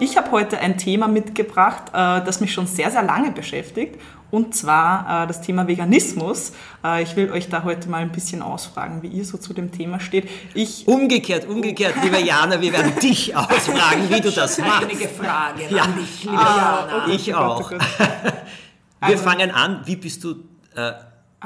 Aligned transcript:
Ich 0.00 0.16
habe 0.16 0.30
heute 0.32 0.58
ein 0.58 0.76
Thema 0.76 1.06
mitgebracht, 1.06 1.84
äh, 1.90 2.24
das 2.24 2.40
mich 2.40 2.52
schon 2.52 2.66
sehr, 2.66 2.90
sehr 2.90 3.02
lange 3.02 3.30
beschäftigt, 3.30 4.00
und 4.30 4.54
zwar 4.54 5.24
äh, 5.24 5.26
das 5.28 5.40
Thema 5.40 5.68
Veganismus. 5.68 6.52
Äh, 6.84 7.04
ich 7.04 7.14
will 7.14 7.30
euch 7.30 7.48
da 7.48 7.62
heute 7.62 7.88
mal 7.88 8.02
ein 8.02 8.10
bisschen 8.10 8.42
ausfragen, 8.42 9.02
wie 9.02 9.06
ihr 9.06 9.24
so 9.24 9.38
zu 9.38 9.54
dem 9.54 9.70
Thema 9.70 10.00
steht. 10.00 10.28
Ich 10.54 10.88
umgekehrt, 10.88 11.46
umgekehrt, 11.46 11.94
liebe 12.02 12.20
Jana, 12.20 12.60
wir 12.60 12.72
werden 12.72 12.98
dich 13.02 13.36
ausfragen, 13.36 14.10
wie 14.10 14.20
du 14.20 14.32
das 14.32 14.58
machst. 14.58 14.82
Einige 14.82 15.08
Fragen 15.08 15.60
ja. 15.70 15.84
an 15.84 15.94
dich, 15.96 16.24
liebe 16.24 16.36
ah, 16.36 16.86
Jana. 16.86 17.04
Okay, 17.04 17.14
ich 17.14 17.34
auch. 17.34 17.70
wir 17.70 17.80
also, 19.00 19.22
fangen 19.22 19.52
an. 19.52 19.82
Wie 19.84 19.96
bist 19.96 20.24
du 20.24 20.32
äh, 20.74 20.92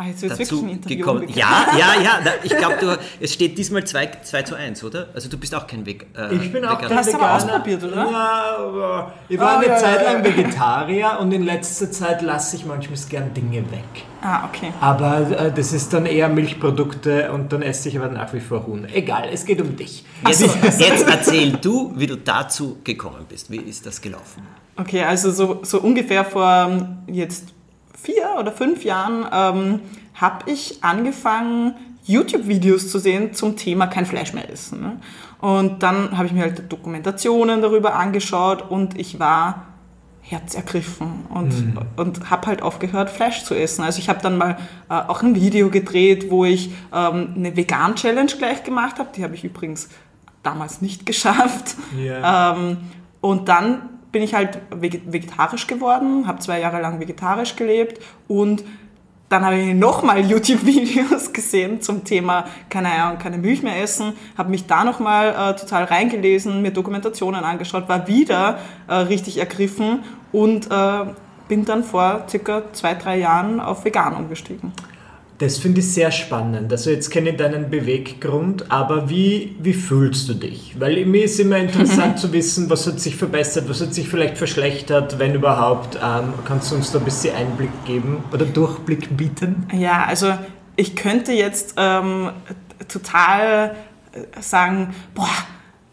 Ah, 0.00 0.06
jetzt 0.06 0.22
wird 0.22 0.38
dazu 0.38 0.62
wirklich 0.62 0.62
ein 0.62 0.76
Interview 0.76 0.96
gekommen. 0.98 1.28
Ja, 1.34 1.66
ja, 1.76 2.00
ja. 2.04 2.20
Ich 2.44 2.56
glaube, 2.56 3.00
es 3.18 3.34
steht 3.34 3.58
diesmal 3.58 3.82
2, 3.82 4.10
2 4.22 4.42
zu 4.42 4.54
1, 4.54 4.84
oder? 4.84 5.08
Also 5.12 5.28
du 5.28 5.36
bist 5.36 5.52
auch 5.56 5.66
kein 5.66 5.84
Weg. 5.86 6.06
Äh, 6.16 6.36
ich 6.36 6.52
bin 6.52 6.64
auch 6.64 6.78
kein 6.78 6.84
Veganer. 6.84 6.96
Hast 7.00 7.12
du 7.12 7.16
aber 7.16 7.34
ausprobiert, 7.34 7.82
oder? 7.82 7.96
Ja, 7.96 8.56
aber 8.58 9.12
ich 9.28 9.36
war 9.40 9.56
oh, 9.56 9.58
eine 9.58 9.66
ja, 9.66 9.76
Zeit 9.76 10.04
lang 10.04 10.22
Vegetarier 10.22 11.18
und 11.20 11.32
in 11.32 11.42
letzter 11.42 11.90
Zeit 11.90 12.22
lasse 12.22 12.54
ich 12.54 12.64
manchmal 12.64 12.96
gern 13.08 13.34
Dinge 13.34 13.56
weg. 13.72 14.04
Ah, 14.22 14.44
okay. 14.44 14.72
Aber 14.80 15.32
äh, 15.32 15.52
das 15.52 15.72
ist 15.72 15.92
dann 15.92 16.06
eher 16.06 16.28
Milchprodukte 16.28 17.32
und 17.32 17.52
dann 17.52 17.62
esse 17.62 17.88
ich 17.88 17.98
aber 17.98 18.08
nach 18.08 18.32
wie 18.32 18.40
vor 18.40 18.68
Huhn. 18.68 18.86
Egal, 18.92 19.28
es 19.32 19.44
geht 19.44 19.60
um 19.60 19.74
dich. 19.74 20.04
Jetzt, 20.24 20.42
jetzt 20.78 21.08
erzähl 21.08 21.54
du, 21.54 21.92
wie 21.96 22.06
du 22.06 22.16
dazu 22.16 22.78
gekommen 22.84 23.26
bist. 23.28 23.50
Wie 23.50 23.56
ist 23.56 23.84
das 23.84 24.00
gelaufen? 24.00 24.46
Okay, 24.76 25.02
also 25.02 25.32
so, 25.32 25.58
so 25.64 25.80
ungefähr 25.80 26.24
vor 26.24 26.68
ähm, 26.70 26.98
jetzt 27.08 27.52
vier 28.00 28.36
oder 28.38 28.52
fünf 28.52 28.84
Jahren 28.84 29.26
ähm, 29.32 29.80
habe 30.14 30.50
ich 30.50 30.82
angefangen, 30.82 31.74
YouTube-Videos 32.04 32.90
zu 32.90 32.98
sehen 32.98 33.34
zum 33.34 33.56
Thema 33.56 33.86
kein 33.86 34.06
Fleisch 34.06 34.32
mehr 34.32 34.50
essen. 34.50 34.80
Ne? 34.80 34.96
Und 35.40 35.82
dann 35.82 36.16
habe 36.16 36.26
ich 36.26 36.32
mir 36.32 36.42
halt 36.42 36.72
Dokumentationen 36.72 37.60
darüber 37.60 37.94
angeschaut 37.96 38.70
und 38.70 38.98
ich 38.98 39.20
war 39.20 39.66
herzergriffen 40.22 41.26
und, 41.30 41.48
mhm. 41.48 41.78
und 41.96 42.30
habe 42.30 42.46
halt 42.48 42.62
aufgehört, 42.62 43.08
Fleisch 43.10 43.44
zu 43.44 43.54
essen. 43.54 43.82
Also 43.82 43.98
ich 43.98 44.08
habe 44.08 44.20
dann 44.22 44.36
mal 44.36 44.58
äh, 44.90 44.94
auch 44.94 45.22
ein 45.22 45.34
Video 45.34 45.70
gedreht, 45.70 46.30
wo 46.30 46.44
ich 46.44 46.70
ähm, 46.92 47.34
eine 47.36 47.56
Vegan-Challenge 47.56 48.32
gleich 48.36 48.62
gemacht 48.62 48.98
habe. 48.98 49.08
Die 49.16 49.24
habe 49.24 49.34
ich 49.34 49.44
übrigens 49.44 49.88
damals 50.42 50.82
nicht 50.82 51.06
geschafft. 51.06 51.76
Yeah. 51.96 52.56
Ähm, 52.56 52.78
und 53.20 53.48
dann 53.48 53.97
bin 54.12 54.22
ich 54.22 54.34
halt 54.34 54.58
vegetarisch 54.70 55.66
geworden, 55.66 56.26
habe 56.26 56.38
zwei 56.38 56.60
Jahre 56.60 56.80
lang 56.80 57.00
vegetarisch 57.00 57.56
gelebt 57.56 58.02
und 58.26 58.64
dann 59.28 59.44
habe 59.44 59.56
ich 59.56 59.74
nochmal 59.74 60.20
YouTube-Videos 60.30 61.32
gesehen 61.32 61.82
zum 61.82 62.04
Thema 62.04 62.46
keine 62.70 62.90
Ahnung, 62.90 63.18
keine 63.18 63.38
Milch 63.38 63.62
mehr 63.62 63.82
essen, 63.82 64.14
habe 64.36 64.50
mich 64.50 64.66
da 64.66 64.84
nochmal 64.84 65.30
äh, 65.30 65.56
total 65.56 65.84
reingelesen, 65.84 66.62
mir 66.62 66.70
Dokumentationen 66.70 67.44
angeschaut, 67.44 67.88
war 67.88 68.08
wieder 68.08 68.58
äh, 68.86 68.94
richtig 68.94 69.38
ergriffen 69.38 70.04
und 70.32 70.70
äh, 70.70 71.04
bin 71.48 71.64
dann 71.64 71.82
vor 71.84 72.24
circa 72.28 72.62
zwei, 72.72 72.94
drei 72.94 73.18
Jahren 73.18 73.60
auf 73.60 73.84
vegan 73.84 74.14
umgestiegen. 74.14 74.72
Das 75.38 75.58
finde 75.58 75.80
ich 75.80 75.92
sehr 75.92 76.10
spannend. 76.10 76.72
Also 76.72 76.90
jetzt 76.90 77.10
kenne 77.10 77.30
ich 77.30 77.36
deinen 77.36 77.70
Beweggrund, 77.70 78.72
aber 78.72 79.08
wie, 79.08 79.54
wie 79.60 79.72
fühlst 79.72 80.28
du 80.28 80.34
dich? 80.34 80.74
Weil 80.80 81.06
mir 81.06 81.24
ist 81.24 81.38
immer 81.38 81.58
interessant 81.58 82.18
zu 82.18 82.32
wissen, 82.32 82.68
was 82.68 82.86
hat 82.88 82.98
sich 82.98 83.14
verbessert, 83.14 83.68
was 83.68 83.80
hat 83.80 83.94
sich 83.94 84.08
vielleicht 84.08 84.36
verschlechtert, 84.36 85.20
wenn 85.20 85.34
überhaupt. 85.34 85.96
Ähm, 85.96 86.34
kannst 86.44 86.72
du 86.72 86.74
uns 86.74 86.90
da 86.90 86.98
ein 86.98 87.04
bisschen 87.04 87.36
Einblick 87.36 87.70
geben 87.84 88.24
oder 88.32 88.46
Durchblick 88.46 89.16
bieten? 89.16 89.68
Ja, 89.72 90.04
also 90.06 90.34
ich 90.74 90.96
könnte 90.96 91.32
jetzt 91.32 91.74
ähm, 91.76 92.30
total 92.88 93.76
äh, 94.12 94.40
sagen, 94.40 94.92
boah, 95.14 95.28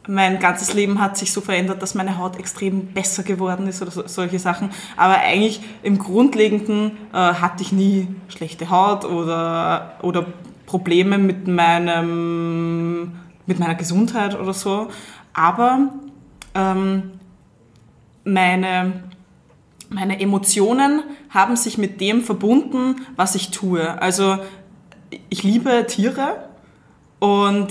mein 0.08 0.40
ganzes 0.40 0.74
Leben 0.74 1.02
hat 1.02 1.18
sich 1.18 1.32
so 1.32 1.42
verändert, 1.42 1.82
dass 1.82 1.96
meine 1.96 2.18
Haut 2.18 2.38
extrem 2.38 2.88
besser 2.88 3.24
geworden 3.24 3.68
ist 3.68 3.82
oder 3.82 3.92
so, 3.92 4.08
solche 4.08 4.40
Sachen. 4.40 4.70
Aber 4.98 5.18
eigentlich 5.18 5.62
im 5.84 5.98
Grundlegenden 5.98 6.92
äh, 7.14 7.18
hatte 7.18 7.64
ich 7.64 7.72
nie 7.72 8.08
schlechte 8.28 8.70
Haut 8.70 9.06
oder, 9.06 9.98
oder 10.02 10.26
Probleme 10.66 11.18
mit, 11.18 11.48
meinem, 11.48 13.14
mit 13.46 13.60
meiner 13.60 13.76
Gesundheit 13.76 14.40
oder 14.40 14.54
so. 14.54 14.90
Aber 15.34 15.90
ähm, 16.54 17.12
meine, 18.24 19.04
meine 19.90 20.20
Emotionen 20.20 21.04
haben 21.30 21.56
sich 21.56 21.78
mit 21.78 22.02
dem 22.02 22.22
verbunden, 22.22 23.02
was 23.16 23.36
ich 23.36 23.52
tue. 23.52 24.02
Also 24.02 24.38
ich 25.30 25.44
liebe 25.44 25.86
Tiere 25.88 26.50
und 27.20 27.70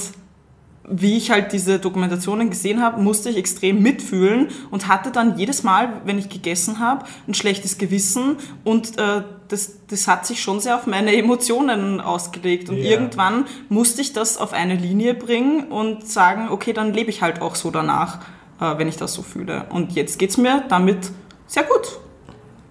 wie 0.88 1.16
ich 1.16 1.30
halt 1.30 1.52
diese 1.52 1.78
Dokumentationen 1.78 2.50
gesehen 2.50 2.82
habe, 2.82 3.00
musste 3.00 3.30
ich 3.30 3.36
extrem 3.36 3.82
mitfühlen 3.82 4.48
und 4.70 4.88
hatte 4.88 5.10
dann 5.10 5.38
jedes 5.38 5.62
Mal, 5.62 6.00
wenn 6.04 6.18
ich 6.18 6.28
gegessen 6.28 6.78
habe, 6.78 7.06
ein 7.26 7.34
schlechtes 7.34 7.78
Gewissen 7.78 8.36
und 8.64 8.98
äh, 8.98 9.22
das, 9.48 9.72
das 9.88 10.08
hat 10.08 10.26
sich 10.26 10.42
schon 10.42 10.60
sehr 10.60 10.76
auf 10.76 10.86
meine 10.86 11.16
Emotionen 11.16 12.00
ausgelegt 12.00 12.68
und 12.68 12.76
ja. 12.76 12.90
irgendwann 12.90 13.46
musste 13.68 14.02
ich 14.02 14.12
das 14.12 14.36
auf 14.36 14.52
eine 14.52 14.76
Linie 14.76 15.14
bringen 15.14 15.68
und 15.68 16.08
sagen, 16.08 16.48
okay, 16.50 16.72
dann 16.72 16.92
lebe 16.92 17.10
ich 17.10 17.22
halt 17.22 17.40
auch 17.40 17.54
so 17.54 17.70
danach, 17.70 18.20
äh, 18.60 18.76
wenn 18.76 18.88
ich 18.88 18.96
das 18.96 19.14
so 19.14 19.22
fühle. 19.22 19.66
Und 19.70 19.92
jetzt 19.92 20.18
geht 20.18 20.30
es 20.30 20.36
mir 20.36 20.64
damit 20.68 21.10
sehr 21.46 21.64
gut. 21.64 21.98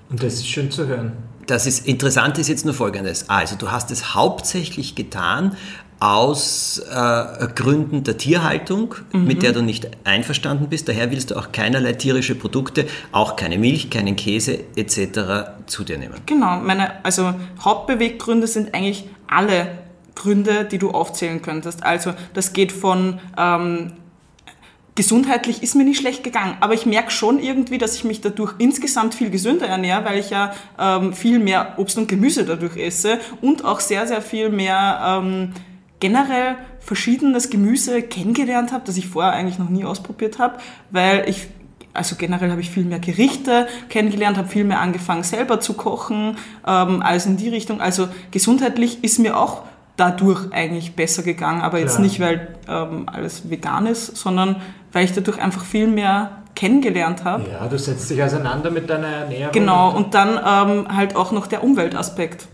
Und 0.10 0.22
das 0.22 0.36
ist 0.36 0.48
schön 0.48 0.70
zu 0.70 0.88
hören. 0.88 1.14
Das 1.48 1.66
ist 1.68 1.86
interessant 1.88 2.38
ist 2.38 2.48
jetzt 2.48 2.64
nur 2.64 2.74
Folgendes. 2.74 3.30
Also 3.30 3.56
du 3.56 3.72
hast 3.72 3.92
es 3.92 4.16
hauptsächlich 4.16 4.96
getan, 4.96 5.58
aus 6.04 6.80
äh, 6.80 7.48
Gründen 7.56 8.04
der 8.04 8.18
Tierhaltung, 8.18 8.96
mhm. 9.14 9.26
mit 9.26 9.42
der 9.42 9.54
du 9.54 9.62
nicht 9.62 9.88
einverstanden 10.04 10.68
bist. 10.68 10.90
Daher 10.90 11.12
willst 11.12 11.32
du 11.32 11.38
auch 11.38 11.54
keinerlei 11.54 11.94
tierische 11.94 12.36
Produkte, 12.36 12.88
auch 13.14 13.38
keine 13.38 13.58
Milch, 13.58 13.90
keinen 13.90 14.18
Käse 14.18 14.60
etc. 14.76 15.56
zu 15.66 15.86
dir 15.86 15.98
nehmen. 15.98 16.16
Genau, 16.26 16.58
meine 16.58 17.06
also 17.06 17.34
Hauptbeweggründe 17.64 18.48
sind 18.48 18.74
eigentlich 18.74 19.06
alle 19.28 19.78
Gründe, 20.14 20.66
die 20.66 20.78
du 20.78 20.92
aufzählen 20.92 21.42
könntest. 21.42 21.84
Also 21.84 22.14
das 22.34 22.52
geht 22.52 22.74
von 22.74 23.22
ähm, 23.38 23.94
gesundheitlich 24.96 25.64
ist 25.64 25.74
mir 25.74 25.86
nicht 25.86 26.02
schlecht 26.02 26.22
gegangen, 26.22 26.58
aber 26.60 26.74
ich 26.74 26.86
merke 26.86 27.12
schon 27.12 27.40
irgendwie, 27.40 27.78
dass 27.78 27.96
ich 27.96 28.04
mich 28.04 28.20
dadurch 28.20 28.56
insgesamt 28.58 29.16
viel 29.16 29.30
gesünder 29.30 29.68
ernähre, 29.68 30.04
weil 30.04 30.20
ich 30.20 30.32
ja 30.32 30.54
ähm, 30.78 31.14
viel 31.14 31.40
mehr 31.40 31.76
Obst 31.78 31.98
und 31.98 32.10
Gemüse 32.10 32.44
dadurch 32.44 32.76
esse 32.76 33.20
und 33.40 33.64
auch 33.64 33.80
sehr, 33.80 34.06
sehr 34.06 34.22
viel 34.22 34.50
mehr 34.50 35.22
ähm, 35.24 35.54
generell 36.04 36.58
verschiedenes 36.82 37.50
Gemüse 37.50 38.02
kennengelernt 38.02 38.74
habe, 38.74 38.84
das 38.86 38.98
ich 38.98 39.08
vorher 39.08 39.32
eigentlich 39.32 39.58
noch 39.58 39.70
nie 39.70 39.86
ausprobiert 39.86 40.38
habe, 40.38 40.58
weil 40.92 41.30
ich 41.30 41.48
also 41.94 42.18
generell 42.18 42.52
habe 42.52 42.60
ich 42.60 42.70
viel 42.70 42.84
mehr 42.84 43.00
Gerichte 43.00 43.68
kennengelernt, 43.88 44.36
habe 44.38 44.50
viel 44.50 44.66
mehr 44.66 44.82
angefangen 44.82 45.24
selber 45.24 45.62
zu 45.62 45.76
kochen, 45.76 46.38
ähm, 46.68 47.02
als 47.02 47.26
in 47.26 47.38
die 47.38 47.48
Richtung. 47.48 47.80
Also 47.80 48.10
gesundheitlich 48.32 49.02
ist 49.02 49.18
mir 49.18 49.38
auch 49.38 49.62
dadurch 49.96 50.52
eigentlich 50.52 50.94
besser 50.94 51.24
gegangen, 51.24 51.62
aber 51.62 51.80
jetzt 51.80 52.00
ja. 52.00 52.02
nicht, 52.02 52.20
weil 52.20 52.58
ähm, 52.68 53.08
alles 53.08 53.50
vegan 53.50 53.86
ist, 53.86 54.18
sondern 54.18 54.58
weil 54.92 55.06
ich 55.06 55.14
dadurch 55.14 55.40
einfach 55.40 55.64
viel 55.64 55.88
mehr 55.88 56.32
kennengelernt 56.54 57.24
habe. 57.24 57.46
Ja, 57.50 57.66
du 57.66 57.80
setzt 57.80 58.10
dich 58.10 58.22
auseinander 58.22 58.72
mit 58.72 58.90
deiner 58.90 59.08
Ernährung. 59.08 59.54
Genau, 59.54 59.96
und 59.96 60.16
dann 60.16 60.32
ähm, 60.32 60.98
halt 60.98 61.16
auch 61.16 61.32
noch 61.32 61.48
der 61.48 61.64
Umweltaspekt. 61.64 62.48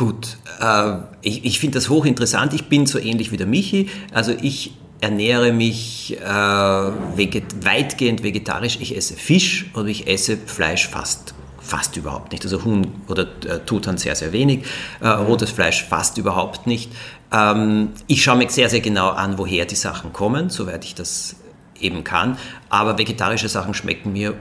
Gut, 0.00 0.38
äh, 0.62 0.94
ich, 1.20 1.44
ich 1.44 1.60
finde 1.60 1.74
das 1.74 1.90
hochinteressant. 1.90 2.54
Ich 2.54 2.70
bin 2.70 2.86
so 2.86 2.98
ähnlich 2.98 3.32
wie 3.32 3.36
der 3.36 3.46
Michi. 3.46 3.90
Also 4.14 4.32
ich 4.32 4.72
ernähre 5.02 5.52
mich 5.52 6.16
äh, 6.18 6.24
veget 6.24 7.66
weitgehend 7.66 8.22
vegetarisch. 8.22 8.78
Ich 8.80 8.96
esse 8.96 9.12
Fisch 9.12 9.66
und 9.74 9.88
ich 9.88 10.06
esse 10.06 10.38
Fleisch 10.38 10.88
fast 10.88 11.34
fast 11.60 11.98
überhaupt 11.98 12.32
nicht. 12.32 12.42
Also 12.44 12.64
Huhn 12.64 12.90
oder 13.08 13.24
äh, 13.44 13.58
Tutan 13.66 13.98
sehr, 13.98 14.16
sehr 14.16 14.32
wenig. 14.32 14.64
Äh, 15.00 15.08
rotes 15.08 15.50
Fleisch 15.50 15.84
fast 15.84 16.16
überhaupt 16.16 16.66
nicht. 16.66 16.90
Ähm, 17.30 17.90
ich 18.06 18.24
schaue 18.24 18.38
mir 18.38 18.48
sehr, 18.48 18.70
sehr 18.70 18.80
genau 18.80 19.10
an, 19.10 19.36
woher 19.36 19.66
die 19.66 19.74
Sachen 19.74 20.14
kommen, 20.14 20.48
soweit 20.48 20.82
ich 20.86 20.94
das 20.94 21.36
eben 21.78 22.04
kann. 22.04 22.38
Aber 22.70 22.96
vegetarische 22.96 23.50
Sachen 23.50 23.74
schmecken 23.74 24.14
mir 24.14 24.34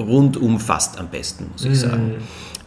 rundum 0.00 0.60
fast 0.60 0.98
am 0.98 1.08
besten, 1.08 1.48
muss 1.52 1.64
ich 1.64 1.72
mm. 1.72 1.74
sagen. 1.74 2.14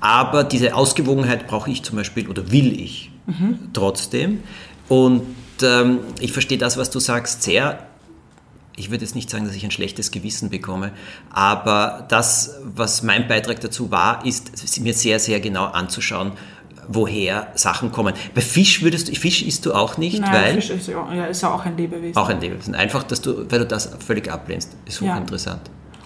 Aber 0.01 0.43
diese 0.43 0.75
Ausgewogenheit 0.75 1.47
brauche 1.47 1.69
ich 1.69 1.83
zum 1.83 1.97
Beispiel 1.97 2.27
oder 2.27 2.51
will 2.51 2.79
ich 2.79 3.11
mhm. 3.27 3.69
trotzdem. 3.73 4.43
Und 4.87 5.23
ähm, 5.61 5.99
ich 6.19 6.31
verstehe 6.31 6.57
das, 6.57 6.77
was 6.77 6.89
du 6.89 6.99
sagst, 6.99 7.43
sehr. 7.43 7.85
ich 8.75 8.91
würde 8.91 9.03
jetzt 9.03 9.15
nicht 9.15 9.29
sagen, 9.29 9.45
dass 9.45 9.55
ich 9.55 9.65
ein 9.65 9.71
schlechtes 9.71 10.11
Gewissen 10.11 10.49
bekomme, 10.49 10.91
aber 11.29 12.05
das, 12.07 12.55
was 12.63 13.03
mein 13.03 13.27
Beitrag 13.27 13.59
dazu 13.59 13.91
war, 13.91 14.25
ist 14.25 14.79
mir 14.79 14.93
sehr, 14.93 15.19
sehr 15.19 15.41
genau 15.41 15.65
anzuschauen, 15.65 16.31
woher 16.87 17.51
Sachen 17.55 17.91
kommen. 17.91 18.15
Bei 18.33 18.41
Fisch 18.41 18.81
würdest 18.81 19.09
du, 19.09 19.15
Fisch 19.15 19.43
isst 19.43 19.65
du 19.65 19.73
auch 19.73 19.97
nicht, 19.97 20.19
Nein, 20.21 20.33
weil 20.33 20.53
Fisch 20.55 20.71
ist 20.71 20.87
ja, 20.87 21.25
ist 21.25 21.41
ja 21.41 21.53
auch 21.53 21.65
ein 21.65 21.77
Lebewesen. 21.77 22.17
auch 22.17 22.29
ein 22.29 22.41
Lebewesen. 22.41 22.73
Einfach, 22.73 23.03
dass 23.03 23.21
du, 23.21 23.45
weil 23.51 23.59
du 23.59 23.65
das 23.65 23.91
völlig 24.05 24.31
ablehnst, 24.31 24.75
ist 24.85 25.01
Ja. 25.01 25.21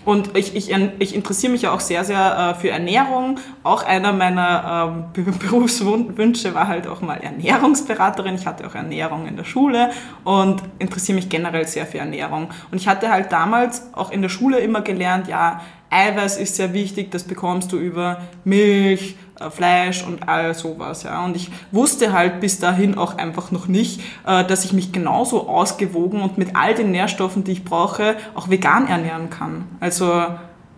Und 0.06 0.38
ich, 0.38 0.56
ich, 0.56 0.70
ich 1.00 1.16
interessiere 1.16 1.52
mich 1.52 1.62
ja 1.64 1.72
auch 1.74 1.80
sehr, 1.80 2.04
sehr 2.04 2.56
äh, 2.56 2.60
für 2.60 2.70
Ernährung. 2.70 3.40
Auch 3.64 3.84
einer 3.84 4.12
meiner 4.12 5.06
ähm, 5.16 5.26
Be- 5.26 5.32
Berufswünsche 5.46 6.54
war 6.54 6.68
halt 6.68 6.88
auch 6.88 7.02
mal 7.02 7.16
Ernährungsberaterin. 7.16 8.36
Ich 8.36 8.46
hatte 8.46 8.68
auch 8.68 8.76
Ernährung 8.76 9.28
in 9.28 9.38
der 9.38 9.46
Schule 9.46 9.92
und 10.24 10.62
interessiere 10.80 11.16
mich 11.16 11.30
generell 11.30 11.68
sehr 11.68 11.86
für 11.86 12.00
Ernährung. 12.00 12.50
Und 12.72 12.78
ich 12.82 12.88
hatte 12.88 13.10
halt 13.10 13.32
damals 13.32 13.94
auch 13.94 14.12
in 14.12 14.22
der 14.22 14.30
Schule 14.30 14.60
immer 14.60 14.82
gelernt, 14.82 15.28
ja, 15.28 15.62
Eiweiß 15.90 16.38
ist 16.38 16.56
sehr 16.56 16.74
wichtig, 16.74 17.12
das 17.12 17.24
bekommst 17.24 17.72
du 17.72 17.78
über 17.78 18.22
Milch, 18.44 19.16
Fleisch 19.50 20.06
und 20.06 20.30
all 20.30 20.54
sowas. 20.54 21.04
Ja. 21.04 21.26
Und 21.26 21.36
ich 21.36 21.52
wusste 21.72 22.14
halt 22.14 22.40
bis 22.40 22.60
dahin 22.60 22.98
auch 22.98 23.18
einfach 23.18 23.52
noch 23.52 23.68
nicht, 23.68 24.02
äh, 24.26 24.44
dass 24.46 24.66
ich 24.66 24.74
mich 24.74 24.92
genauso 24.92 25.48
ausgewogen 25.48 26.22
und 26.22 26.38
mit 26.38 26.56
all 26.56 26.76
den 26.76 26.92
Nährstoffen, 26.92 27.44
die 27.44 27.54
ich 27.54 27.64
brauche, 27.64 28.16
auch 28.36 28.50
vegan 28.50 28.88
ernähren 28.88 29.30
kann. 29.30 29.66
Also 29.80 30.26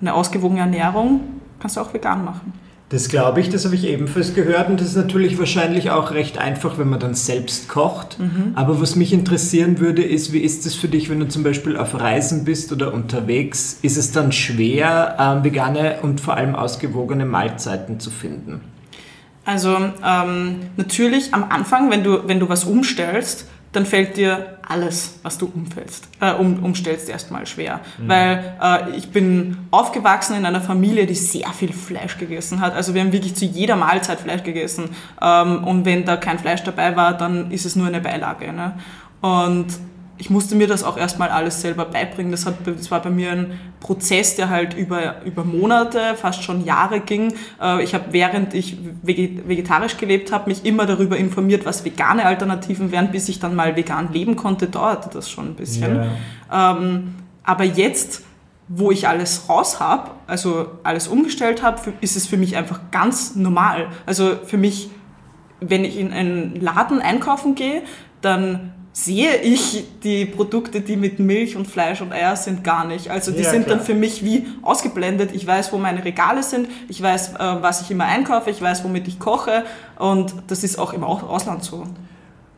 eine 0.01 0.13
ausgewogene 0.13 0.61
Ernährung 0.61 1.21
kannst 1.59 1.77
du 1.77 1.81
auch 1.81 1.93
vegan 1.93 2.23
machen. 2.23 2.53
Das 2.89 3.09
glaube 3.09 3.39
ich, 3.39 3.49
das 3.49 3.65
habe 3.65 3.73
ich 3.73 3.87
ebenfalls 3.87 4.35
gehört 4.35 4.69
und 4.69 4.79
das 4.79 4.89
ist 4.89 4.95
natürlich 4.95 5.39
wahrscheinlich 5.39 5.89
auch 5.89 6.11
recht 6.11 6.37
einfach, 6.37 6.77
wenn 6.77 6.87
man 6.87 6.99
dann 6.99 7.15
selbst 7.15 7.67
kocht. 7.67 8.17
Aber 8.53 8.79
was 8.79 8.95
mich 8.95 9.11
interessieren 9.11 9.79
würde, 9.79 10.03
ist, 10.03 10.33
wie 10.33 10.39
ist 10.39 10.67
es 10.67 10.75
für 10.75 10.87
dich, 10.87 11.09
wenn 11.09 11.19
du 11.19 11.27
zum 11.27 11.43
Beispiel 11.43 11.77
auf 11.77 11.99
Reisen 11.99 12.45
bist 12.45 12.71
oder 12.71 12.93
unterwegs? 12.93 13.79
Ist 13.81 13.97
es 13.97 14.11
dann 14.11 14.31
schwer, 14.31 15.15
ähm, 15.19 15.43
vegane 15.43 15.97
und 16.03 16.21
vor 16.21 16.37
allem 16.37 16.53
ausgewogene 16.53 17.25
Mahlzeiten 17.25 17.99
zu 17.99 18.11
finden? 18.11 18.61
Also 19.45 19.75
ähm, 20.03 20.57
natürlich 20.77 21.33
am 21.33 21.45
Anfang, 21.49 21.89
wenn 21.89 22.03
du, 22.03 22.27
wenn 22.27 22.39
du 22.39 22.49
was 22.49 22.65
umstellst, 22.65 23.47
dann 23.75 23.85
fällt 23.85 24.17
dir 24.17 24.57
alles, 24.67 25.19
was 25.21 25.37
du 25.37 25.51
umfällst, 25.53 26.07
äh, 26.19 26.31
um, 26.33 26.63
umstellst, 26.63 27.09
erstmal 27.09 27.45
schwer. 27.45 27.81
Weil 27.99 28.55
äh, 28.61 28.97
ich 28.97 29.09
bin 29.11 29.57
aufgewachsen 29.71 30.35
in 30.35 30.45
einer 30.45 30.61
Familie, 30.61 31.05
die 31.05 31.15
sehr 31.15 31.49
viel 31.49 31.71
Fleisch 31.71 32.17
gegessen 32.17 32.61
hat. 32.61 32.73
Also 32.73 32.93
wir 32.93 33.01
haben 33.01 33.11
wirklich 33.11 33.35
zu 33.35 33.45
jeder 33.45 33.75
Mahlzeit 33.75 34.19
Fleisch 34.19 34.43
gegessen. 34.43 34.89
Ähm, 35.21 35.63
und 35.63 35.85
wenn 35.85 36.05
da 36.05 36.17
kein 36.17 36.39
Fleisch 36.39 36.63
dabei 36.63 36.95
war, 36.95 37.15
dann 37.15 37.51
ist 37.51 37.65
es 37.65 37.75
nur 37.75 37.87
eine 37.87 38.01
Beilage. 38.01 38.51
Ne? 38.51 38.73
Und 39.21 39.67
ich 40.17 40.29
musste 40.29 40.55
mir 40.55 40.67
das 40.67 40.83
auch 40.83 40.97
erstmal 40.97 41.27
alles 41.29 41.59
selber 41.61 41.83
beibringen. 41.83 42.31
Das, 42.31 42.45
hat, 42.45 42.55
das 42.65 42.89
war 42.89 43.01
bei 43.01 43.09
mir 43.09 43.31
ein 43.31 43.59
Prozess, 43.81 44.35
der 44.37 44.49
halt 44.49 44.73
über, 44.73 45.21
über 45.25 45.43
Monate, 45.43 46.15
fast 46.15 46.41
schon 46.43 46.63
Jahre 46.63 47.01
ging. 47.01 47.33
Äh, 47.61 47.83
Ich 47.83 47.93
habe, 47.93 48.05
während 48.11 48.53
ich 48.53 48.77
vege- 49.05 49.45
vegetarisch 49.45 49.97
gelebt 49.97 50.31
habe, 50.31 50.49
mich 50.49 50.63
immer 50.65 50.85
darüber 50.85 51.17
informiert, 51.17 51.65
was 51.65 51.83
vegane 51.83 52.25
Alternativen 52.25 52.91
wären, 52.91 53.11
bis 53.11 53.27
ich 53.27 53.39
dann 53.39 53.55
mal 53.55 53.75
vegan 53.75 54.13
leben 54.13 54.37
konnte, 54.37 54.67
dauerte 54.67 55.09
das 55.11 55.29
schon 55.29 55.47
ein 55.49 55.55
bisschen. 55.55 55.99
Ähm, 56.51 57.15
aber 57.43 57.65
jetzt, 57.65 58.23
wo 58.69 58.91
ich 58.91 59.07
alles 59.09 59.49
raus 59.49 59.81
habe, 59.81 60.11
also 60.27 60.67
alles 60.83 61.09
umgestellt 61.09 61.61
habe, 61.61 61.81
ist 61.99 62.15
es 62.15 62.25
für 62.25 62.37
mich 62.37 62.55
einfach 62.55 62.79
ganz 62.89 63.35
normal. 63.35 63.87
Also 64.05 64.37
für 64.45 64.57
mich, 64.57 64.89
wenn 65.59 65.83
ich 65.83 65.97
in 65.99 66.13
einen 66.13 66.59
Laden 66.61 67.01
einkaufen 67.01 67.53
gehe, 67.55 67.81
dann 68.21 68.71
sehe 68.97 69.35
ich 69.41 69.83
die 70.05 70.25
Produkte, 70.25 70.79
die 70.79 70.95
mit 70.95 71.19
Milch 71.19 71.57
und 71.57 71.67
Fleisch 71.67 71.99
und 71.99 72.13
Eier 72.13 72.37
sind, 72.37 72.63
gar 72.63 72.85
nicht. 72.87 73.09
Also 73.09 73.31
die 73.33 73.41
Ja, 73.43 73.49
sind 73.49 73.65
klar. 73.65 73.75
dann 73.75 73.85
für 73.85 73.93
mich 73.93 74.23
wie 74.23 74.47
ausgeblendet. 74.61 75.31
Ich 75.33 75.45
weiß, 75.45 75.73
wo 75.73 75.77
meine 75.77 76.05
Regale 76.05 76.41
sind, 76.43 76.69
ich 76.87 77.01
weiß, 77.01 77.33
äh, 77.33 77.37
was 77.59 77.81
ich 77.81 77.91
immer 77.91 78.05
einkaufe, 78.05 78.49
ich 78.51 78.61
weiß, 78.61 78.85
womit 78.85 79.09
ich 79.09 79.19
koche 79.19 79.65
und 79.99 80.33
das 80.47 80.63
ist 80.63 80.79
auch 80.79 80.93
im 80.93 81.03
Au- 81.03 81.19
Ausland 81.27 81.61
so. 81.65 81.85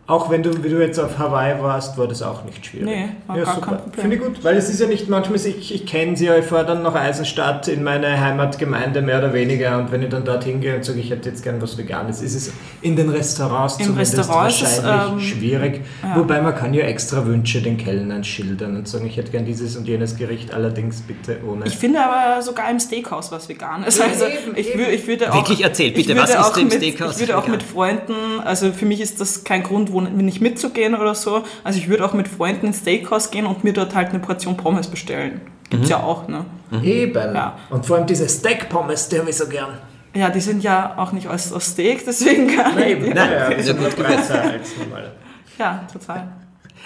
Auch 0.10 0.30
wenn 0.30 0.42
du, 0.42 0.64
wie 0.64 0.70
du 0.70 0.80
jetzt 0.82 1.00
auf 1.00 1.18
Hawaii 1.20 1.62
warst, 1.62 1.98
war 1.98 2.08
das 2.08 2.22
auch 2.22 2.46
nicht 2.46 2.66
schwierig. 2.66 2.86
Nee, 2.88 3.10
war 3.28 3.36
gar 3.36 3.46
kein 3.60 3.62
Problem. 3.78 3.94
Finde 3.94 4.16
ich 4.16 4.22
gut, 4.22 4.42
weil 4.42 4.56
es 4.56 4.70
ist 4.70 4.80
ja 4.80 4.88
nicht 4.88 5.10
manchmal, 5.10 5.36
ich, 5.36 5.76
ich 5.76 5.86
kenne 5.86 6.16
sie 6.16 6.28
ja, 6.28 6.38
ich 6.38 6.46
fahre 6.46 6.66
dann 6.66 6.82
nach 6.82 6.96
Eisenstadt 6.96 7.68
in 7.68 7.84
meine 7.84 8.18
Heimatgemeinde 8.22 9.02
mehr 9.02 9.20
oder 9.20 9.34
weniger 9.34 9.78
und 9.78 9.92
wenn 9.92 10.02
ich 10.02 10.08
dann 10.08 10.24
dorthin 10.24 10.62
gehe 10.62 10.78
und 10.78 10.86
sage, 10.86 11.02
ich 11.02 11.10
hätte 11.10 11.28
jetzt 11.28 11.44
gern 11.44 11.62
was 11.62 11.78
Veganes, 11.78 12.22
ist 12.22 12.36
es 12.36 12.54
in 12.82 12.96
den 12.96 13.10
Restaurants 13.10 13.78
Im 13.80 13.88
zumindest 13.88 14.18
Restaurant 14.18 14.50
ist 14.50 14.62
es, 14.62 14.82
wahrscheinlich 14.82 15.12
ähm, 15.12 15.20
schwierig. 15.20 15.82
Wobei 16.16 16.42
man 16.42 16.56
kann 16.56 16.74
ja 16.74 16.86
extra 16.86 17.26
Wünsche 17.26 17.62
den 17.62 17.76
Kellnern 17.78 18.24
schildern 18.24 18.78
und 18.78 18.88
sagen, 18.88 19.08
ich 19.08 19.18
hätte 19.18 19.32
gern 19.32 19.44
dieses 19.46 19.76
und 19.76 19.90
jenes 19.90 20.16
Gericht, 20.16 20.54
allerdings 20.54 21.02
bitte 21.02 21.40
ohne. 21.46 21.66
Ich 21.68 21.76
finde 21.78 22.00
aber 22.00 22.42
sogar 22.42 22.72
im 22.72 22.80
Steakhouse 22.80 23.30
was 23.34 23.50
Veganes. 23.50 23.98
Ja, 23.98 24.06
Also 24.06 24.24
eben, 24.26 24.56
ich, 24.56 24.70
eben. 24.70 24.80
wür, 24.80 24.88
ich 24.90 25.06
würde 25.06 25.32
auch, 25.34 25.36
Wirklich, 25.36 25.66
erzähl 25.66 25.92
bitte, 25.92 26.16
was 26.16 26.30
ist 26.34 26.58
im 26.58 26.64
mit, 26.70 26.76
Steakhouse 26.76 27.16
Ich 27.16 27.20
würde 27.20 27.38
auch 27.38 27.42
vegan? 27.44 27.52
mit 27.58 27.64
Freunden, 27.64 28.14
also 28.46 28.72
für 28.72 28.86
mich 28.86 29.02
ist 29.02 29.20
das 29.20 29.44
kein 29.44 29.64
Grund, 29.64 29.92
wo 29.92 29.97
nicht 30.02 30.42
mitzugehen 30.42 30.96
oder 30.96 31.16
so. 31.16 31.44
Also 31.64 31.80
ich 31.80 31.88
würde 31.90 32.06
auch 32.06 32.14
mit 32.14 32.28
Freunden 32.28 32.68
ins 32.68 32.80
Steakhouse 32.80 33.32
gehen 33.32 33.46
und 33.46 33.64
mir 33.64 33.74
dort 33.74 33.96
halt 33.96 34.10
eine 34.10 34.20
Portion 34.20 34.58
Pommes 34.58 34.88
bestellen. 34.88 35.42
Gibt's 35.70 35.88
Mhm. 35.88 35.92
ja 35.92 36.04
auch, 36.04 36.28
ne? 36.28 36.46
Eben. 36.84 37.36
Ja. 37.36 37.58
Und 37.70 37.86
vor 37.86 37.98
allem 37.98 38.08
diese 38.08 38.28
Steak-Pommes, 38.28 39.10
die 39.10 39.20
habe 39.20 39.30
ich 39.30 39.36
so 39.38 39.48
gern. 39.48 39.70
Ja, 40.16 40.30
die 40.30 40.40
sind 40.42 40.64
ja 40.64 40.94
auch 40.98 41.12
nicht 41.12 41.28
aus, 41.28 41.52
aus 41.54 41.66
Steak, 41.68 42.04
deswegen 42.06 42.48
kann 42.56 42.78
ich 42.80 42.98
die- 43.04 43.10
Nein, 43.14 43.32
ja, 43.32 43.52
ja 43.52 43.62
sind 43.64 43.78
gut 43.78 43.96
besser 43.98 44.42
als 44.42 44.70
normal. 44.78 45.12
Ja, 45.60 45.86
total. 45.92 46.28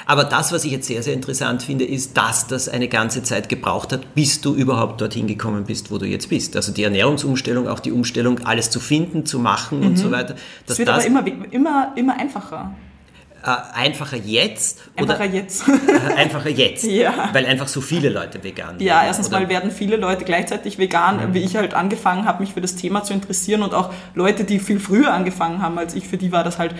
Aber 0.07 0.23
das, 0.23 0.51
was 0.51 0.65
ich 0.65 0.71
jetzt 0.71 0.87
sehr, 0.87 1.03
sehr 1.03 1.13
interessant 1.13 1.61
finde, 1.61 1.85
ist, 1.85 2.17
dass 2.17 2.47
das 2.47 2.67
eine 2.67 2.87
ganze 2.87 3.21
Zeit 3.21 3.49
gebraucht 3.49 3.93
hat, 3.93 4.15
bis 4.15 4.41
du 4.41 4.55
überhaupt 4.55 4.99
dorthin 4.99 5.27
gekommen 5.27 5.63
bist, 5.65 5.91
wo 5.91 5.99
du 5.99 6.05
jetzt 6.07 6.27
bist. 6.29 6.55
Also 6.55 6.71
die 6.73 6.83
Ernährungsumstellung, 6.83 7.67
auch 7.67 7.79
die 7.79 7.91
Umstellung, 7.91 8.39
alles 8.45 8.71
zu 8.71 8.79
finden, 8.79 9.25
zu 9.27 9.37
machen 9.37 9.83
und 9.83 9.97
so 9.97 10.09
weiter. 10.09 10.33
Es 10.33 10.65
Dass 10.65 10.77
Mhm. 10.77 10.79
wird 10.79 10.89
das 10.89 11.05
aber 11.05 11.27
immer, 11.27 11.45
immer, 11.51 11.93
immer 11.95 12.19
einfacher. 12.19 12.71
Äh, 13.43 13.49
einfacher 13.79 14.17
jetzt 14.17 14.79
Einfacher 14.95 15.23
oder 15.23 15.33
jetzt. 15.33 15.67
äh, 15.67 16.13
einfacher 16.15 16.49
jetzt, 16.49 16.83
Ja. 16.85 17.29
weil 17.33 17.45
einfach 17.45 17.67
so 17.67 17.81
viele 17.81 18.09
Leute 18.09 18.43
vegan 18.43 18.79
Ja, 18.79 18.95
werden, 18.95 19.07
erstens 19.07 19.27
oder? 19.29 19.39
mal 19.41 19.49
werden 19.49 19.71
viele 19.71 19.95
Leute 19.97 20.25
gleichzeitig 20.25 20.77
vegan, 20.77 21.33
wie 21.33 21.39
ich 21.39 21.55
halt 21.55 21.73
angefangen 21.73 22.25
habe, 22.25 22.41
mich 22.43 22.53
für 22.53 22.61
das 22.61 22.75
Thema 22.75 23.03
zu 23.03 23.13
interessieren 23.13 23.63
und 23.63 23.73
auch 23.73 23.91
Leute, 24.15 24.43
die 24.43 24.59
viel 24.59 24.79
früher 24.79 25.13
angefangen 25.13 25.61
haben 25.61 25.77
als 25.77 25.95
ich, 25.95 26.07
für 26.07 26.17
die 26.17 26.31
war 26.31 26.43
das 26.43 26.59
halt 26.59 26.75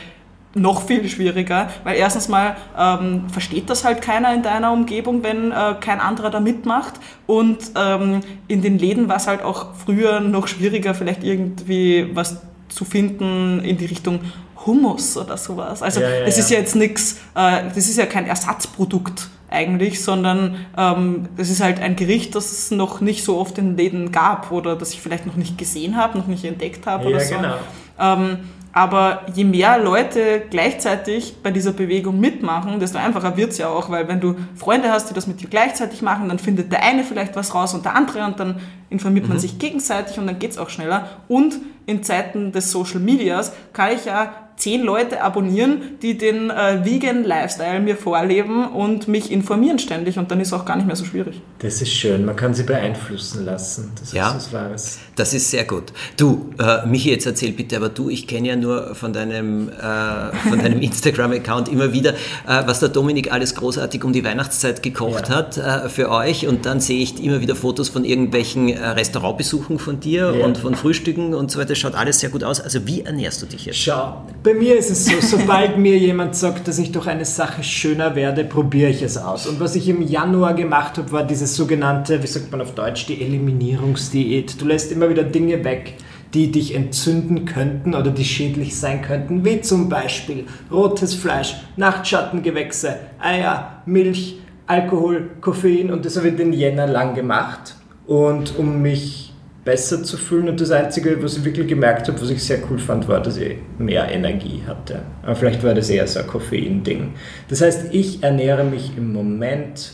noch 0.53 0.85
viel 0.85 1.07
schwieriger, 1.07 1.69
weil 1.85 1.95
erstens 1.97 2.27
mal 2.27 2.57
ähm, 2.77 3.29
versteht 3.29 3.69
das 3.69 3.85
halt 3.85 4.01
keiner 4.01 4.33
in 4.33 4.43
deiner 4.43 4.73
Umgebung, 4.73 5.23
wenn 5.23 5.51
äh, 5.53 5.75
kein 5.79 6.01
anderer 6.01 6.29
da 6.29 6.41
mitmacht 6.41 6.95
und 7.25 7.57
ähm, 7.77 8.19
in 8.49 8.61
den 8.61 8.77
Läden 8.77 9.07
war 9.07 9.15
es 9.15 9.27
halt 9.27 9.43
auch 9.43 9.67
früher 9.75 10.19
noch 10.19 10.47
schwieriger, 10.49 10.93
vielleicht 10.93 11.23
irgendwie 11.23 12.09
was 12.13 12.41
zu 12.67 12.83
finden 12.83 13.61
in 13.63 13.77
die 13.77 13.85
Richtung 13.85 14.19
Hummus 14.65 15.17
oder 15.17 15.37
sowas. 15.37 15.81
Also 15.81 16.01
Ja, 16.01 16.09
ja, 16.09 16.25
es 16.25 16.37
ist 16.37 16.51
ja. 16.51 16.59
jetzt 16.59 16.75
nichts, 16.75 17.19
äh, 17.35 17.63
das 17.73 17.77
ist 17.77 17.97
ja 17.97 18.05
kein 18.05 18.27
Ersatzprodukt 18.27 19.29
eigentlich, 19.49 20.03
sondern 20.03 20.65
ähm, 20.77 21.27
das 21.35 21.49
ist 21.49 21.61
halt 21.61 21.81
ein 21.81 21.95
Gericht, 21.95 22.35
das 22.35 22.51
es 22.51 22.71
noch 22.71 23.01
nicht 23.01 23.23
so 23.23 23.37
oft 23.37 23.57
in 23.57 23.75
Läden 23.75 24.11
gab 24.11 24.51
oder 24.51 24.75
das 24.75 24.93
ich 24.93 25.01
vielleicht 25.01 25.25
noch 25.25 25.35
nicht 25.35 25.57
gesehen 25.57 25.97
habe, 25.97 26.17
noch 26.17 26.27
nicht 26.27 26.45
entdeckt 26.45 26.87
habe 26.87 27.07
oder 27.07 27.19
so. 27.19 27.35
genau. 27.35 27.55
Ähm, 27.99 28.39
aber 28.73 29.23
je 29.33 29.43
mehr 29.43 29.77
Leute 29.79 30.43
gleichzeitig 30.49 31.35
bei 31.43 31.51
dieser 31.51 31.73
Bewegung 31.73 32.19
mitmachen, 32.21 32.79
desto 32.79 32.97
einfacher 32.97 33.35
wird's 33.35 33.57
ja 33.57 33.67
auch, 33.67 33.89
weil 33.89 34.07
wenn 34.07 34.21
du 34.21 34.35
Freunde 34.55 34.89
hast, 34.89 35.09
die 35.09 35.13
das 35.13 35.27
mit 35.27 35.41
dir 35.41 35.49
gleichzeitig 35.49 36.01
machen, 36.01 36.29
dann 36.29 36.39
findet 36.39 36.71
der 36.71 36.81
eine 36.83 37.03
vielleicht 37.03 37.35
was 37.35 37.53
raus 37.53 37.73
und 37.73 37.83
der 37.83 37.95
andere 37.95 38.23
und 38.23 38.39
dann 38.39 38.61
informiert 38.89 39.27
man 39.27 39.39
sich 39.39 39.59
gegenseitig 39.59 40.19
und 40.19 40.27
dann 40.27 40.39
geht's 40.39 40.57
auch 40.57 40.69
schneller. 40.69 41.09
Und 41.27 41.55
in 41.85 42.01
Zeiten 42.01 42.53
des 42.53 42.71
Social 42.71 43.01
Medias 43.01 43.51
kann 43.73 43.91
ich 43.93 44.05
ja 44.05 44.31
zehn 44.61 44.81
Leute 44.83 45.21
abonnieren, 45.21 45.97
die 46.03 46.17
den 46.17 46.49
äh, 46.51 46.85
Vegan 46.85 47.23
Lifestyle 47.23 47.79
mir 47.79 47.97
vorleben 47.97 48.67
und 48.67 49.07
mich 49.07 49.31
informieren 49.31 49.79
ständig 49.79 50.19
und 50.19 50.29
dann 50.29 50.39
ist 50.39 50.53
auch 50.53 50.65
gar 50.65 50.75
nicht 50.75 50.85
mehr 50.85 50.95
so 50.95 51.03
schwierig. 51.03 51.41
Das 51.59 51.81
ist 51.81 51.91
schön, 51.91 52.25
man 52.25 52.35
kann 52.35 52.53
sie 52.53 52.63
beeinflussen 52.63 53.43
lassen. 53.45 53.91
Das 53.99 54.13
Ja. 54.13 54.29
ist 54.29 54.35
was 54.35 54.53
Wahres. 54.53 54.99
Das 55.21 55.35
ist 55.35 55.51
sehr 55.51 55.65
gut. 55.65 55.83
Du, 56.17 56.49
äh, 56.57 56.83
Michi, 56.87 57.11
jetzt 57.11 57.27
erzähl 57.27 57.51
bitte, 57.51 57.77
aber 57.77 57.89
du, 57.89 58.09
ich 58.09 58.25
kenne 58.25 58.47
ja 58.47 58.55
nur 58.55 58.95
von 58.95 59.13
deinem, 59.13 59.69
äh, 59.69 60.35
von 60.49 60.57
deinem 60.57 60.81
Instagram-Account 60.89 61.69
immer 61.69 61.93
wieder, 61.93 62.13
äh, 62.13 62.63
was 62.65 62.79
der 62.79 62.89
Dominik 62.89 63.31
alles 63.31 63.53
großartig 63.53 64.03
um 64.03 64.13
die 64.13 64.23
Weihnachtszeit 64.23 64.81
gekocht 64.81 65.29
Ja. 65.29 65.35
hat 65.35 65.57
äh, 65.59 65.89
für 65.89 66.09
euch 66.09 66.47
und 66.47 66.65
dann 66.65 66.79
sehe 66.79 67.03
ich 67.03 67.23
immer 67.23 67.39
wieder 67.39 67.55
Fotos 67.55 67.89
von 67.89 68.03
irgendwelchen 68.03 68.69
äh, 68.69 68.83
Restaurantbesuchen 68.83 69.77
von 69.77 69.99
dir 69.99 70.33
Ja. 70.35 70.43
und 70.43 70.57
von 70.57 70.73
Frühstücken 70.73 71.35
und 71.35 71.51
so 71.51 71.59
weiter. 71.59 71.75
Schaut 71.75 71.93
alles 71.93 72.19
sehr 72.19 72.31
gut 72.31 72.43
aus. 72.43 72.59
Also 72.59 72.87
wie 72.87 73.01
ernährst 73.01 73.43
du 73.43 73.45
dich 73.45 73.65
jetzt? 73.65 73.77
Schau, 73.77 74.23
bei 74.41 74.55
mir 74.55 74.75
ist 74.75 74.89
es 74.89 75.05
so, 75.05 75.13
sobald 75.21 75.77
mir 75.77 75.99
jemand 75.99 76.35
sagt, 76.35 76.67
dass 76.67 76.79
ich 76.79 76.91
durch 76.91 77.05
eine 77.05 77.25
Sache 77.25 77.63
schöner 77.63 78.15
werde, 78.15 78.43
probiere 78.43 78.89
ich 78.89 79.03
es 79.03 79.17
aus. 79.17 79.45
Und 79.45 79.59
was 79.59 79.75
ich 79.75 79.87
im 79.87 80.01
Januar 80.01 80.55
gemacht 80.55 80.97
habe, 80.97 81.11
war 81.11 81.23
dieses 81.27 81.55
sogenannte, 81.55 82.23
wie 82.23 82.27
sagt 82.27 82.51
man 82.51 82.59
auf 82.61 82.73
Deutsch, 82.73 83.05
die 83.05 83.21
Eliminierungsdiät. 83.21 84.59
Du 84.59 84.65
lässt 84.65 84.91
immer 84.91 85.10
wieder 85.11 85.23
Dinge 85.23 85.63
weg, 85.63 85.95
die 86.33 86.51
dich 86.51 86.75
entzünden 86.75 87.45
könnten 87.45 87.93
oder 87.93 88.11
die 88.11 88.25
schädlich 88.25 88.79
sein 88.79 89.01
könnten, 89.01 89.43
wie 89.43 89.61
zum 89.61 89.89
Beispiel 89.89 90.45
rotes 90.71 91.13
Fleisch, 91.13 91.55
Nachtschattengewächse, 91.75 92.95
Eier, 93.19 93.83
Milch, 93.85 94.39
Alkohol, 94.67 95.31
Koffein 95.41 95.91
und 95.91 96.05
das 96.05 96.17
habe 96.17 96.29
ich 96.29 96.35
den 96.37 96.53
Jänner 96.53 96.87
lang 96.87 97.13
gemacht. 97.13 97.75
Und 98.07 98.57
um 98.57 98.81
mich 98.81 99.33
besser 99.65 100.03
zu 100.03 100.17
fühlen 100.17 100.49
und 100.49 100.59
das 100.59 100.71
Einzige, 100.71 101.21
was 101.21 101.37
ich 101.37 101.43
wirklich 101.43 101.67
gemerkt 101.67 102.07
habe, 102.07 102.19
was 102.19 102.29
ich 102.29 102.43
sehr 102.43 102.59
cool 102.69 102.79
fand, 102.79 103.07
war, 103.07 103.21
dass 103.21 103.37
ich 103.37 103.57
mehr 103.77 104.09
Energie 104.09 104.63
hatte. 104.65 105.01
Aber 105.21 105.35
vielleicht 105.35 105.63
war 105.63 105.73
das 105.73 105.89
eher 105.89 106.07
so 106.07 106.19
ein 106.19 106.27
Koffein-Ding. 106.27 107.13
Das 107.49 107.61
heißt, 107.61 107.93
ich 107.93 108.23
ernähre 108.23 108.63
mich 108.63 108.97
im 108.97 109.13
Moment 109.13 109.91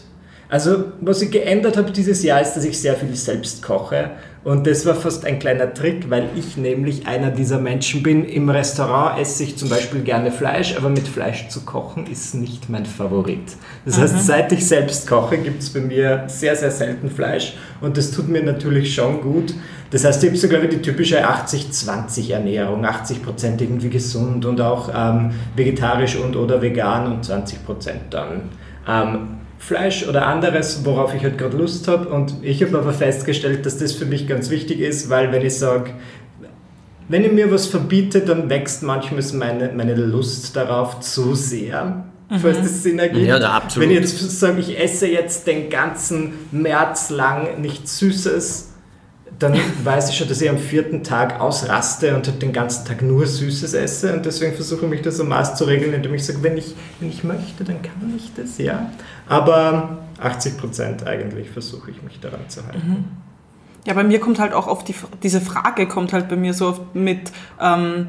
also, 0.49 0.93
was 1.01 1.21
ich 1.21 1.31
geändert 1.31 1.75
habe 1.75 1.91
dieses 1.91 2.23
Jahr 2.23 2.41
ist, 2.41 2.53
dass 2.53 2.63
ich 2.63 2.79
sehr 2.79 2.95
viel 2.95 3.13
selbst 3.15 3.61
koche. 3.61 4.11
Und 4.47 4.65
das 4.65 4.85
war 4.85 4.95
fast 4.95 5.25
ein 5.25 5.39
kleiner 5.39 5.73
Trick, 5.73 6.09
weil 6.09 6.29
ich 6.37 6.55
nämlich 6.55 7.05
einer 7.05 7.31
dieser 7.31 7.59
Menschen 7.59 8.01
bin. 8.01 8.23
Im 8.23 8.49
Restaurant 8.49 9.19
esse 9.19 9.43
ich 9.43 9.57
zum 9.57 9.67
Beispiel 9.67 10.03
gerne 10.03 10.31
Fleisch, 10.31 10.77
aber 10.77 10.87
mit 10.87 11.05
Fleisch 11.05 11.49
zu 11.49 11.65
kochen 11.65 12.07
ist 12.09 12.33
nicht 12.33 12.69
mein 12.69 12.85
Favorit. 12.85 13.41
Das 13.83 13.99
heißt, 13.99 14.25
seit 14.25 14.53
ich 14.53 14.65
selbst 14.65 15.05
koche, 15.05 15.37
gibt 15.39 15.61
es 15.61 15.73
bei 15.73 15.81
mir 15.81 16.23
sehr, 16.27 16.55
sehr 16.55 16.71
selten 16.71 17.09
Fleisch. 17.09 17.57
Und 17.81 17.97
das 17.97 18.09
tut 18.11 18.29
mir 18.29 18.41
natürlich 18.41 18.95
schon 18.95 19.19
gut. 19.19 19.53
Das 19.89 20.05
heißt, 20.05 20.23
ich 20.23 20.29
habe 20.29 20.37
so, 20.37 20.47
glaube 20.47 20.67
ich, 20.67 20.69
die 20.69 20.81
typische 20.81 21.27
80-20 21.27 22.31
Ernährung. 22.31 22.85
80% 22.85 23.59
irgendwie 23.59 23.89
gesund 23.89 24.45
und 24.45 24.61
auch 24.61 24.89
ähm, 24.95 25.31
vegetarisch 25.57 26.15
und 26.15 26.37
oder 26.37 26.61
vegan 26.61 27.11
und 27.11 27.25
20% 27.25 27.57
dann 28.09 28.43
ähm, 28.87 29.36
Fleisch 29.59 30.07
oder 30.07 30.27
anderes, 30.27 30.85
worauf 30.85 31.13
ich 31.15 31.23
halt 31.23 31.37
gerade 31.37 31.57
Lust 31.57 31.87
habe. 31.87 32.09
Und 32.09 32.35
ich 32.41 32.63
habe 32.63 32.77
aber 32.77 32.93
festgestellt, 32.93 33.65
dass 33.65 33.77
das 33.77 33.93
für 33.93 34.05
mich 34.05 34.27
ganz 34.27 34.49
wichtig 34.49 34.79
ist, 34.79 35.09
weil 35.09 35.31
wenn 35.31 35.45
ich 35.45 35.57
sage, 35.57 35.91
wenn 37.09 37.23
ich 37.23 37.31
mir 37.31 37.51
was 37.51 37.67
verbiete, 37.67 38.21
dann 38.21 38.49
wächst 38.49 38.83
manchmal 38.83 39.23
meine, 39.33 39.71
meine 39.73 39.95
Lust 39.95 40.55
darauf 40.55 40.99
zu 40.99 41.35
sehr. 41.35 42.05
Falls 42.41 42.57
das 42.57 42.83
Sinn 42.83 42.99
ergibt. 42.99 43.25
Ja, 43.25 43.39
da 43.39 43.51
absolut. 43.51 43.87
Wenn 43.87 43.95
ich 43.95 44.01
jetzt 44.01 44.39
sage, 44.39 44.59
ich 44.59 44.77
esse 44.77 45.07
jetzt 45.07 45.47
den 45.47 45.69
ganzen 45.69 46.33
März 46.51 47.09
lang 47.09 47.61
nichts 47.61 47.99
Süßes, 47.99 48.66
dann 49.39 49.55
weiß 49.83 50.09
ich 50.09 50.17
schon, 50.17 50.27
dass 50.27 50.41
ich 50.41 50.49
am 50.49 50.57
vierten 50.57 51.03
Tag 51.03 51.39
ausraste 51.39 52.15
und 52.15 52.27
halt 52.27 52.41
den 52.41 52.53
ganzen 52.53 52.85
Tag 52.85 53.01
nur 53.01 53.27
Süßes 53.27 53.73
esse. 53.73 54.13
Und 54.13 54.25
deswegen 54.25 54.55
versuche 54.55 54.85
ich 54.85 54.89
mich 54.89 55.01
da 55.01 55.11
so 55.11 55.23
maß 55.23 55.55
zu 55.55 55.65
regeln, 55.65 55.93
indem 55.93 56.13
ich 56.15 56.25
sage, 56.25 56.41
wenn 56.41 56.57
ich, 56.57 56.75
wenn 56.99 57.09
ich 57.09 57.23
möchte, 57.23 57.63
dann 57.63 57.81
kann 57.81 58.13
ich 58.15 58.31
das, 58.35 58.57
ja. 58.57 58.91
Aber 59.27 59.99
80 60.19 60.57
Prozent 60.57 61.05
eigentlich 61.05 61.49
versuche 61.49 61.91
ich 61.91 62.01
mich 62.01 62.19
daran 62.19 62.47
zu 62.47 62.65
halten. 62.65 63.05
Ja, 63.85 63.93
bei 63.93 64.03
mir 64.03 64.19
kommt 64.19 64.39
halt 64.39 64.53
auch 64.53 64.67
auf 64.67 64.83
die, 64.83 64.95
diese 65.23 65.39
Frage 65.39 65.87
kommt 65.87 66.13
halt 66.13 66.27
bei 66.27 66.35
mir 66.35 66.53
so 66.53 66.67
oft 66.67 66.95
mit, 66.95 67.31
ähm, 67.61 68.07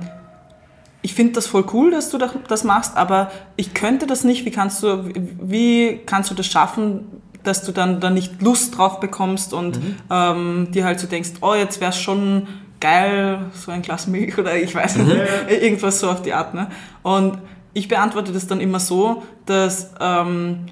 ich 1.03 1.15
finde 1.15 1.35
das 1.35 1.47
voll 1.47 1.65
cool, 1.73 1.91
dass 1.91 2.11
du 2.11 2.19
das, 2.19 2.33
das 2.49 2.65
machst, 2.65 2.97
aber 2.97 3.31
ich 3.57 3.75
könnte 3.75 4.07
das 4.07 4.25
nicht. 4.25 4.45
Wie 4.45 4.51
kannst 4.51 4.83
du, 4.83 5.05
wie 5.15 6.01
kannst 6.05 6.31
du 6.31 6.35
das 6.35 6.47
schaffen, 6.47 7.23
dass 7.49 7.63
du 7.63 7.73
dann 7.73 7.99
da 7.99 8.11
nicht 8.11 8.43
Lust 8.43 8.77
drauf 8.77 9.01
bekommst 9.01 9.55
und 9.55 9.81
ähm, 10.11 10.69
dir 10.71 10.85
halt 10.85 11.01
so 11.01 11.07
denkst, 11.07 11.31
oh, 11.41 11.55
jetzt 11.55 11.81
wäre 11.81 11.91
es 11.91 11.99
schon 11.99 12.47
geil, 12.81 13.41
so 13.55 13.73
ein 13.73 13.83
Glas 13.83 14.07
Milch 14.07 14.39
oder 14.39 14.55
ich 14.57 14.75
weiß 14.75 14.97
nicht, 14.97 15.17
irgendwas 15.49 16.01
so 16.01 16.11
auf 16.11 16.23
die 16.23 16.35
Art. 16.35 16.55
Ne? 16.55 16.69
Und 17.03 17.39
ich 17.73 17.89
beantworte 17.89 18.33
das 18.33 18.47
dann 18.47 18.61
immer 18.61 18.81
so, 18.81 19.23
dass 19.47 19.93
ähm, 19.99 20.67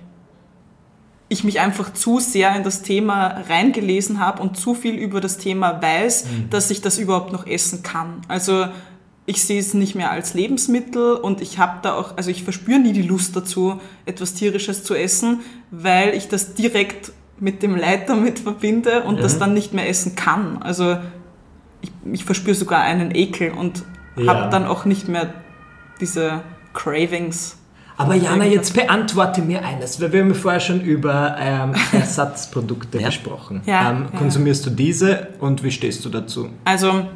ich 1.29 1.43
mich 1.43 1.61
einfach 1.61 1.93
zu 1.93 2.21
sehr 2.21 2.55
in 2.55 2.63
das 2.63 2.83
Thema 2.83 3.43
reingelesen 3.49 4.21
habe 4.21 4.43
und 4.43 4.57
zu 4.57 4.75
viel 4.75 4.95
über 4.95 5.21
das 5.21 5.39
Thema 5.39 5.83
weiß, 5.83 6.27
dass 6.51 6.71
ich 6.71 6.83
das 6.83 6.99
überhaupt 6.99 7.33
noch 7.33 7.47
essen 7.47 7.83
kann. 7.83 8.21
Also 8.29 8.67
ich 9.27 9.45
sehe 9.45 9.59
es 9.61 9.75
nicht 9.75 9.95
mehr 9.97 10.11
als 10.13 10.35
Lebensmittel 10.35 11.15
und 11.15 11.41
ich 11.41 11.59
habe 11.59 11.79
da 11.83 11.95
auch, 11.95 12.17
also 12.17 12.31
ich 12.31 12.45
verspüre 12.45 12.79
nie 12.79 12.93
die 12.93 13.03
Lust 13.03 13.35
dazu, 13.37 13.81
etwas 14.05 14.35
Tierisches 14.35 14.85
zu 14.85 14.95
essen, 14.95 15.41
weil 15.71 16.15
ich 16.15 16.29
das 16.29 16.55
direkt 16.55 17.13
mit 17.39 17.63
dem 17.63 17.77
Leid 17.77 18.09
damit 18.09 18.39
verbinde 18.39 19.03
und 19.03 19.21
das 19.21 19.39
dann 19.39 19.53
nicht 19.53 19.75
mehr 19.75 19.89
essen 19.89 20.15
kann. 20.15 20.63
Also 20.63 20.97
ich, 21.83 21.91
ich 22.13 22.25
verspüre 22.25 22.55
sogar 22.55 22.81
einen 22.83 23.15
Ekel 23.15 23.51
und 23.53 23.83
Ja. 24.17 24.33
habe 24.35 24.51
dann 24.51 24.65
auch 24.65 24.85
nicht 24.87 25.09
mehr 25.09 25.35
diese 26.01 26.41
Cravings. 26.73 27.59
Aber 27.99 28.15
Jana, 28.15 28.45
jetzt 28.45 28.75
beantworte 28.75 29.41
mir 29.43 29.65
eines, 29.65 30.01
weil 30.01 30.13
wir 30.13 30.21
haben 30.21 30.35
vorher 30.35 30.61
schon 30.61 30.81
über 30.83 31.37
ähm, 31.39 31.75
Ersatzprodukte 31.93 32.99
Ja. 33.01 33.07
gesprochen. 33.09 33.63
Ja, 33.67 33.91
ähm, 33.91 34.07
konsumierst 34.17 34.65
du 34.67 34.71
diese 34.71 35.29
und 35.41 35.63
wie 35.63 35.71
stehst 35.71 36.05
du 36.05 36.09
dazu? 36.11 36.49
Also, 36.65 37.07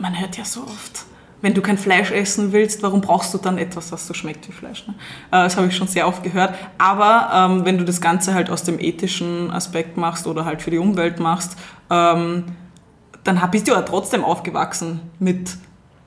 man 0.00 0.18
hört 0.18 0.36
ja 0.36 0.44
so 0.44 0.62
oft, 0.62 1.04
wenn 1.42 1.54
du 1.54 1.62
kein 1.62 1.78
Fleisch 1.78 2.10
essen 2.10 2.52
willst, 2.52 2.82
warum 2.82 3.00
brauchst 3.00 3.32
du 3.32 3.38
dann 3.38 3.58
etwas, 3.58 3.92
was 3.92 4.06
so 4.06 4.14
schmeckt 4.14 4.46
wie 4.48 4.52
Fleisch? 4.52 4.86
Ne? 4.86 4.94
Äh, 5.30 5.44
Das 5.44 5.56
habe 5.56 5.68
ich 5.68 5.76
schon 5.76 5.88
sehr 5.88 6.06
oft 6.06 6.22
gehört. 6.22 6.54
Aber 6.78 7.30
ähm, 7.32 7.64
wenn 7.64 7.78
du 7.78 7.84
das 7.84 8.00
Ganze 8.00 8.34
halt 8.34 8.50
aus 8.50 8.62
dem 8.62 8.78
ethischen 8.78 9.50
Aspekt 9.50 9.96
machst 9.96 10.26
oder 10.26 10.44
halt 10.44 10.62
für 10.62 10.70
die 10.70 10.78
Umwelt 10.78 11.18
machst, 11.18 11.56
ähm, 11.90 12.44
dann 13.24 13.50
bist 13.50 13.68
du 13.68 13.72
ja 13.72 13.82
trotzdem 13.82 14.24
aufgewachsen 14.24 15.00
mit 15.18 15.56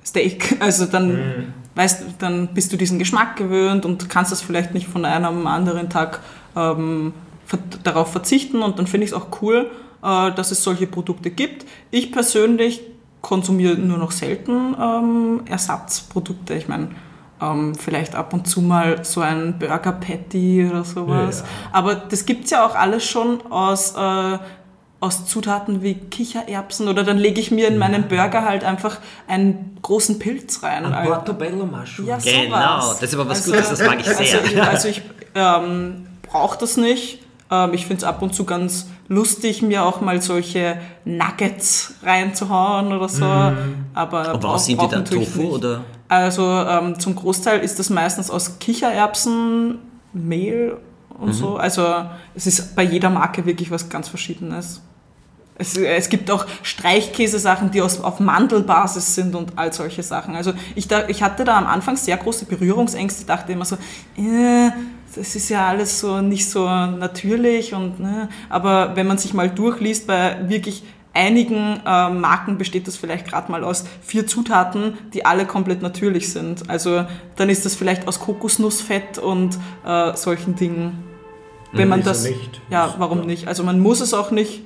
Steak. 0.05 0.57
Also 0.59 0.85
dann, 0.85 1.53
weißt, 1.75 2.01
du, 2.01 2.05
dann 2.19 2.53
bist 2.53 2.71
du 2.71 2.77
diesen 2.77 2.99
Geschmack 2.99 3.35
gewöhnt 3.35 3.85
und 3.85 4.09
kannst 4.09 4.31
das 4.31 4.41
vielleicht 4.41 4.73
nicht 4.73 4.87
von 4.87 5.05
einem 5.05 5.47
anderen 5.47 5.89
Tag 5.89 6.19
ähm, 6.55 7.13
ver 7.45 7.59
darauf 7.83 8.11
verzichten. 8.11 8.61
Und 8.61 8.77
dann 8.77 8.87
finde 8.87 9.05
ich 9.05 9.11
es 9.11 9.17
auch 9.17 9.41
cool, 9.41 9.71
äh, 10.03 10.31
dass 10.31 10.51
es 10.51 10.63
solche 10.63 10.85
Produkte 10.85 11.31
gibt. 11.31 11.65
Ich 11.89 12.11
persönlich 12.11 12.81
konsumiere 13.23 13.75
nur 13.75 13.97
noch 13.97 14.11
selten 14.11 14.75
ähm, 14.79 15.41
Ersatzprodukte. 15.49 16.53
Ich 16.53 16.67
meine, 16.67 16.89
ähm, 17.41 17.73
vielleicht 17.73 18.13
ab 18.15 18.33
und 18.33 18.47
zu 18.47 18.61
mal 18.61 19.03
so 19.03 19.21
ein 19.21 19.57
Burger 19.57 19.93
Patty 19.93 20.67
oder 20.69 20.83
sowas. 20.83 21.39
Ja. 21.39 21.45
Aber 21.71 21.95
das 21.95 22.25
gibt 22.25 22.45
es 22.45 22.51
ja 22.51 22.65
auch 22.65 22.75
alles 22.75 23.03
schon 23.05 23.41
aus, 23.49 23.95
äh, 23.95 24.37
aus 24.99 25.25
Zutaten 25.25 25.81
wie 25.81 25.95
Kichererbsen 25.95 26.87
oder 26.89 27.03
dann 27.03 27.17
lege 27.17 27.39
ich 27.39 27.49
mir 27.49 27.69
in 27.69 27.77
meinen 27.77 28.07
Burger 28.09 28.43
halt 28.43 28.63
einfach 28.65 28.97
einen 29.27 29.77
großen 29.81 30.19
Pilz 30.19 30.61
rein. 30.61 30.85
Ein 30.85 30.93
Also- 30.93 31.13
Portobello 31.13 31.65
Mushroom. 31.65 32.07
ja, 32.07 32.17
Genau, 32.17 32.81
sowas. 32.81 32.99
das 32.99 33.09
ist 33.09 33.15
aber 33.15 33.29
was 33.29 33.45
Gutes, 33.45 33.69
das 33.69 33.79
mag 33.85 33.99
ich 34.01 34.05
sehr. 34.05 34.41
Also 34.41 34.47
ich, 34.53 34.61
also 34.61 34.87
ich 34.89 35.01
ähm, 35.35 36.07
brauche 36.23 36.57
das 36.57 36.75
nicht. 36.77 37.19
Ähm, 37.49 37.73
ich 37.73 37.85
finde 37.85 37.97
es 37.99 38.03
ab 38.03 38.21
und 38.21 38.35
zu 38.35 38.43
ganz 38.43 38.87
lustig, 39.07 39.61
mir 39.61 39.83
auch 39.83 40.01
mal 40.01 40.21
solche 40.21 40.77
Nuggets 41.05 41.95
reinzuhauen 42.03 42.93
oder 42.93 43.09
so. 43.09 43.25
Aber 43.93 44.33
Und 44.33 44.39
brauch- 44.41 44.55
was 44.55 44.65
sind 44.65 44.81
die 44.81 44.87
dann? 44.87 45.05
Tofu 45.05 45.41
nicht. 45.41 45.51
oder? 45.51 45.83
Also 46.07 46.43
ähm, 46.47 46.99
zum 46.99 47.15
Großteil 47.15 47.59
ist 47.61 47.79
das 47.79 47.89
meistens 47.89 48.29
aus 48.29 48.59
Kichererbsen, 48.59 49.79
Mehl 50.13 50.77
und 51.19 51.27
Mhm. 51.29 51.33
so. 51.33 51.57
Also 51.57 51.85
es 52.35 52.47
ist 52.47 52.75
bei 52.75 52.83
jeder 52.83 53.09
Marke 53.09 53.45
wirklich 53.45 53.71
was 53.71 53.89
ganz 53.89 54.07
Verschiedenes. 54.09 54.81
Es, 55.55 55.77
es 55.77 56.09
gibt 56.09 56.31
auch 56.31 56.45
Streichkäsesachen, 56.63 57.69
die 57.71 57.81
aus, 57.81 57.99
auf 58.01 58.19
Mandelbasis 58.19 59.13
sind 59.15 59.35
und 59.35 59.53
all 59.57 59.71
solche 59.71 60.01
Sachen. 60.01 60.35
Also 60.35 60.53
ich, 60.75 60.87
da, 60.87 61.07
ich 61.07 61.21
hatte 61.21 61.43
da 61.43 61.57
am 61.57 61.67
Anfang 61.67 61.95
sehr 61.95 62.17
große 62.17 62.45
Berührungsängste, 62.45 63.25
dachte 63.25 63.51
immer 63.51 63.65
so, 63.65 63.75
äh, 64.17 64.69
das 65.15 65.35
ist 65.35 65.49
ja 65.49 65.67
alles 65.67 65.99
so 65.99 66.21
nicht 66.21 66.49
so 66.49 66.65
natürlich. 66.67 67.73
Und, 67.73 67.99
ne. 67.99 68.29
Aber 68.49 68.95
wenn 68.95 69.07
man 69.07 69.17
sich 69.17 69.33
mal 69.33 69.49
durchliest, 69.49 70.07
bei 70.07 70.37
wirklich 70.49 70.83
einigen 71.13 71.79
äh, 71.85 72.09
Marken 72.09 72.57
besteht 72.57 72.87
das 72.87 72.97
vielleicht 72.97 73.27
gerade 73.27 73.51
mal 73.51 73.63
aus 73.63 73.85
vier 74.01 74.25
Zutaten, 74.25 74.97
die 75.13 75.25
alle 75.25 75.45
komplett 75.45 75.81
natürlich 75.81 76.31
sind. 76.31 76.69
Also 76.69 77.05
dann 77.35 77.49
ist 77.49 77.65
das 77.65 77.75
vielleicht 77.75 78.07
aus 78.07 78.19
Kokosnussfett 78.19 79.19
und 79.19 79.57
äh, 79.85 80.15
solchen 80.15 80.55
Dingen. 80.55 81.03
Wenn 81.71 81.87
man 81.87 82.03
das, 82.03 82.23
nicht? 82.23 82.61
ja, 82.69 82.93
warum 82.97 83.19
Ja. 83.19 83.25
nicht? 83.25 83.47
Also 83.47 83.63
man 83.63 83.79
muss 83.79 83.99
es 84.01 84.13
auch 84.13 84.31
nicht. 84.31 84.63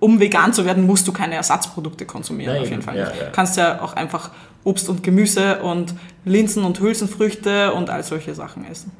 Um 0.00 0.20
vegan 0.20 0.52
zu 0.52 0.64
werden, 0.64 0.86
musst 0.86 1.08
du 1.08 1.12
keine 1.12 1.34
Ersatzprodukte 1.34 2.06
konsumieren, 2.06 2.52
Nein, 2.54 2.62
auf 2.62 2.70
jeden 2.70 2.82
Fall 2.82 2.96
ja, 2.96 3.08
nicht. 3.08 3.18
ja. 3.18 3.26
Du 3.26 3.32
kannst 3.32 3.56
ja 3.56 3.82
auch 3.82 3.94
einfach 3.94 4.30
Obst 4.62 4.88
und 4.88 5.02
Gemüse 5.02 5.60
und 5.62 5.92
Linsen 6.24 6.62
und 6.64 6.78
Hülsenfrüchte 6.78 7.72
und 7.72 7.90
all 7.90 8.04
solche 8.04 8.32
Sachen 8.32 8.64
essen. 8.64 8.92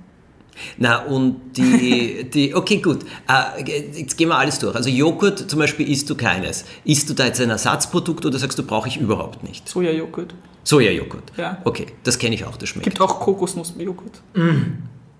Na, 0.77 0.99
und 1.05 1.41
die, 1.57 2.29
die 2.35 2.55
okay, 2.55 2.79
gut. 2.79 3.01
Äh, 3.29 3.99
jetzt 4.01 4.17
gehen 4.17 4.29
wir 4.29 4.39
alles 4.39 4.59
durch. 4.59 4.75
Also 4.75 4.89
Joghurt 4.91 5.51
zum 5.51 5.59
Beispiel 5.59 5.91
isst 5.91 6.09
du 6.11 6.15
keines. 6.15 6.65
Isst 6.85 7.09
du 7.11 7.15
da 7.15 7.25
jetzt 7.27 7.41
ein 7.41 7.51
Ersatzprodukt 7.51 8.25
oder 8.27 8.39
sagst 8.39 8.59
du, 8.59 8.63
brauche 8.63 8.89
ich 8.89 8.97
überhaupt 8.99 9.43
nicht? 9.43 9.69
Sojajoghurt. 9.69 10.35
Sojajoghurt. 10.65 11.33
Ja. 11.37 11.59
Okay, 11.65 11.87
das 12.05 12.19
kenne 12.19 12.35
ich 12.35 12.45
auch, 12.45 12.57
das 12.57 12.69
schmeckt. 12.69 12.85
Gibt 12.85 13.01
auch 13.01 13.21
Kokosnussjoghurt. 13.21 14.21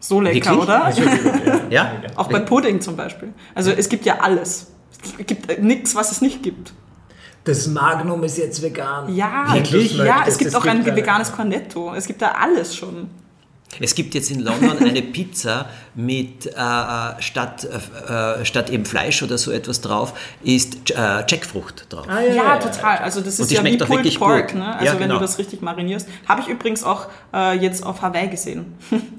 So 0.01 0.21
lecker, 0.21 0.51
Wirklich? 0.53 0.63
oder? 0.63 1.63
ja? 1.71 1.93
Auch 2.17 2.29
bei 2.29 2.41
Pudding 2.41 2.81
zum 2.81 2.97
Beispiel. 2.97 3.33
Also 3.55 3.71
es 3.71 3.89
gibt 3.89 4.05
ja 4.07 4.19
alles. 4.21 4.69
Es 5.19 5.27
gibt 5.27 5.61
nichts, 5.63 5.95
was 5.95 6.13
es 6.13 6.21
nicht 6.21 6.43
gibt. 6.43 6.73
Das 7.45 7.67
Magnum 7.67 8.23
ist 8.25 8.37
jetzt 8.37 8.61
vegan. 8.63 9.15
Ja, 9.15 9.47
Wirklich? 9.55 9.97
ja, 9.97 10.21
es 10.23 10.35
Das 10.35 10.39
gibt 10.39 10.55
auch 10.55 10.65
ein 10.67 10.79
gibt 10.79 10.89
eine- 10.91 10.97
veganes 10.99 11.33
Cornetto. 11.33 11.95
Es 11.95 12.07
gibt 12.07 12.21
da 12.21 12.33
alles 12.33 12.77
schon. 12.77 13.09
Es 13.81 13.95
gibt 13.95 14.15
jetzt 14.15 14.31
in 14.31 14.41
London 14.41 14.79
eine 14.79 15.03
Pizza 15.03 15.67
mit 15.95 16.47
äh, 16.47 16.53
statt, 17.23 17.65
äh, 18.09 18.45
statt 18.45 18.71
eben 18.71 18.85
Fleisch 18.87 19.23
oder 19.23 19.37
so 19.37 19.51
etwas 19.53 19.81
drauf, 19.83 20.15
ist 20.43 20.91
äh, 20.91 20.95
Jackfrucht 21.29 21.85
drauf. 21.93 22.07
Ah, 22.09 22.21
Ja, 22.23 22.57
total. 22.57 22.99
Also 22.99 23.21
das 23.21 23.39
ist 23.39 23.51
ja 23.51 23.59
wie 23.59 23.67
schmeckt 23.69 23.83
auch 23.83 23.87
Pulled 23.87 23.99
wirklich 24.01 24.19
Pork, 24.19 24.49
gut. 24.53 24.59
ne? 24.59 24.73
Also 24.73 24.85
Ja, 24.87 24.93
wenn 24.95 25.01
genau. 25.01 25.15
du 25.17 25.21
das 25.21 25.39
richtig 25.39 25.61
marinierst. 25.61 26.09
Habe 26.27 26.41
ich 26.41 26.49
übrigens 26.49 26.83
auch 26.83 27.07
äh, 27.35 27.59
jetzt 27.59 27.85
auf 27.85 28.01
Hawaii 28.03 28.29
gesehen. 28.29 28.75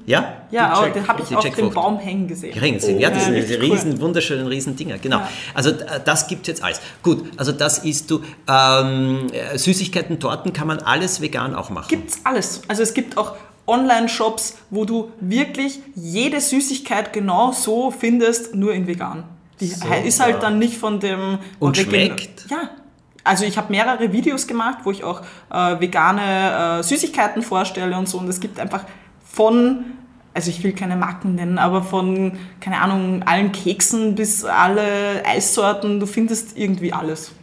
Ja? 0.05 0.33
Ja, 0.51 0.81
Jack- 0.81 0.93
den 0.95 1.07
habe 1.07 1.21
ich 1.21 1.27
dem 1.29 1.39
Jackfrucht. 1.39 1.75
Baum 1.75 1.99
hängen 1.99 2.27
gesehen. 2.27 2.51
Gering 2.55 2.79
sind. 2.79 2.99
Ja, 2.99 3.11
das 3.11 3.19
Ja, 3.19 3.25
sind 3.25 3.35
diese 3.35 3.53
cool. 3.59 3.71
riesen, 3.71 4.01
wunderschönen 4.01 4.47
riesen 4.47 4.75
Dinger. 4.75 4.97
Genau. 4.97 5.17
Ja. 5.17 5.29
Also 5.53 5.69
äh, 5.69 5.99
das 6.03 6.25
gibt 6.27 6.41
es 6.41 6.47
jetzt 6.47 6.63
alles. 6.63 6.81
Gut, 7.03 7.23
also 7.37 7.51
das 7.51 7.77
isst 7.85 8.09
du. 8.09 8.23
Ähm, 8.47 9.27
äh, 9.31 9.55
Süßigkeiten, 9.59 10.19
Torten 10.19 10.51
kann 10.51 10.65
man 10.67 10.79
alles 10.79 11.21
vegan 11.21 11.53
auch 11.53 11.69
machen. 11.69 11.87
Gibt's 11.89 12.21
alles. 12.23 12.63
Also 12.67 12.81
es 12.81 12.95
gibt 12.95 13.15
auch 13.15 13.35
Online-Shops, 13.69 14.57
wo 14.69 14.85
du 14.85 15.11
wirklich 15.19 15.79
jede 15.95 16.41
Süßigkeit 16.41 17.13
genau 17.13 17.51
so 17.51 17.91
findest, 17.91 18.55
nur 18.55 18.73
in 18.73 18.87
vegan. 18.87 19.23
Die 19.59 19.67
ist 20.05 20.19
halt 20.21 20.41
dann 20.41 20.57
nicht 20.57 20.77
von 20.77 20.99
dem... 20.99 21.39
Und 21.59 21.77
schmeckt? 21.77 22.49
Ja. 22.49 22.69
Also 23.23 23.45
ich 23.45 23.57
habe 23.57 23.71
mehrere 23.71 24.11
Videos 24.11 24.47
gemacht, 24.47 24.79
wo 24.83 24.91
ich 24.91 25.03
auch 25.03 25.21
äh, 25.51 25.79
vegane 25.79 26.79
äh, 26.79 26.83
Süßigkeiten 26.83 27.41
vorstelle 27.41 27.97
und 27.97 28.07
so. 28.07 28.17
Und 28.17 28.27
es 28.29 28.39
gibt 28.39 28.59
einfach 28.59 28.85
von, 29.23 29.85
also 30.33 30.49
ich 30.49 30.63
will 30.63 30.71
keine 30.71 30.95
Marken 30.95 31.35
nennen, 31.35 31.57
aber 31.57 31.83
von, 31.83 32.39
keine 32.61 32.81
Ahnung, 32.81 33.23
allen 33.23 33.51
Keksen 33.51 34.15
bis 34.15 34.45
alle 34.45 35.23
Eissorten, 35.25 35.99
du 35.99 36.05
findest 36.05 36.57
irgendwie 36.57 36.93
alles. 36.93 37.33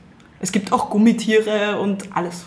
Es 0.40 0.50
gibt 0.50 0.72
auch 0.72 0.90
Gummitiere 0.90 1.78
und 1.78 2.16
alles. 2.16 2.46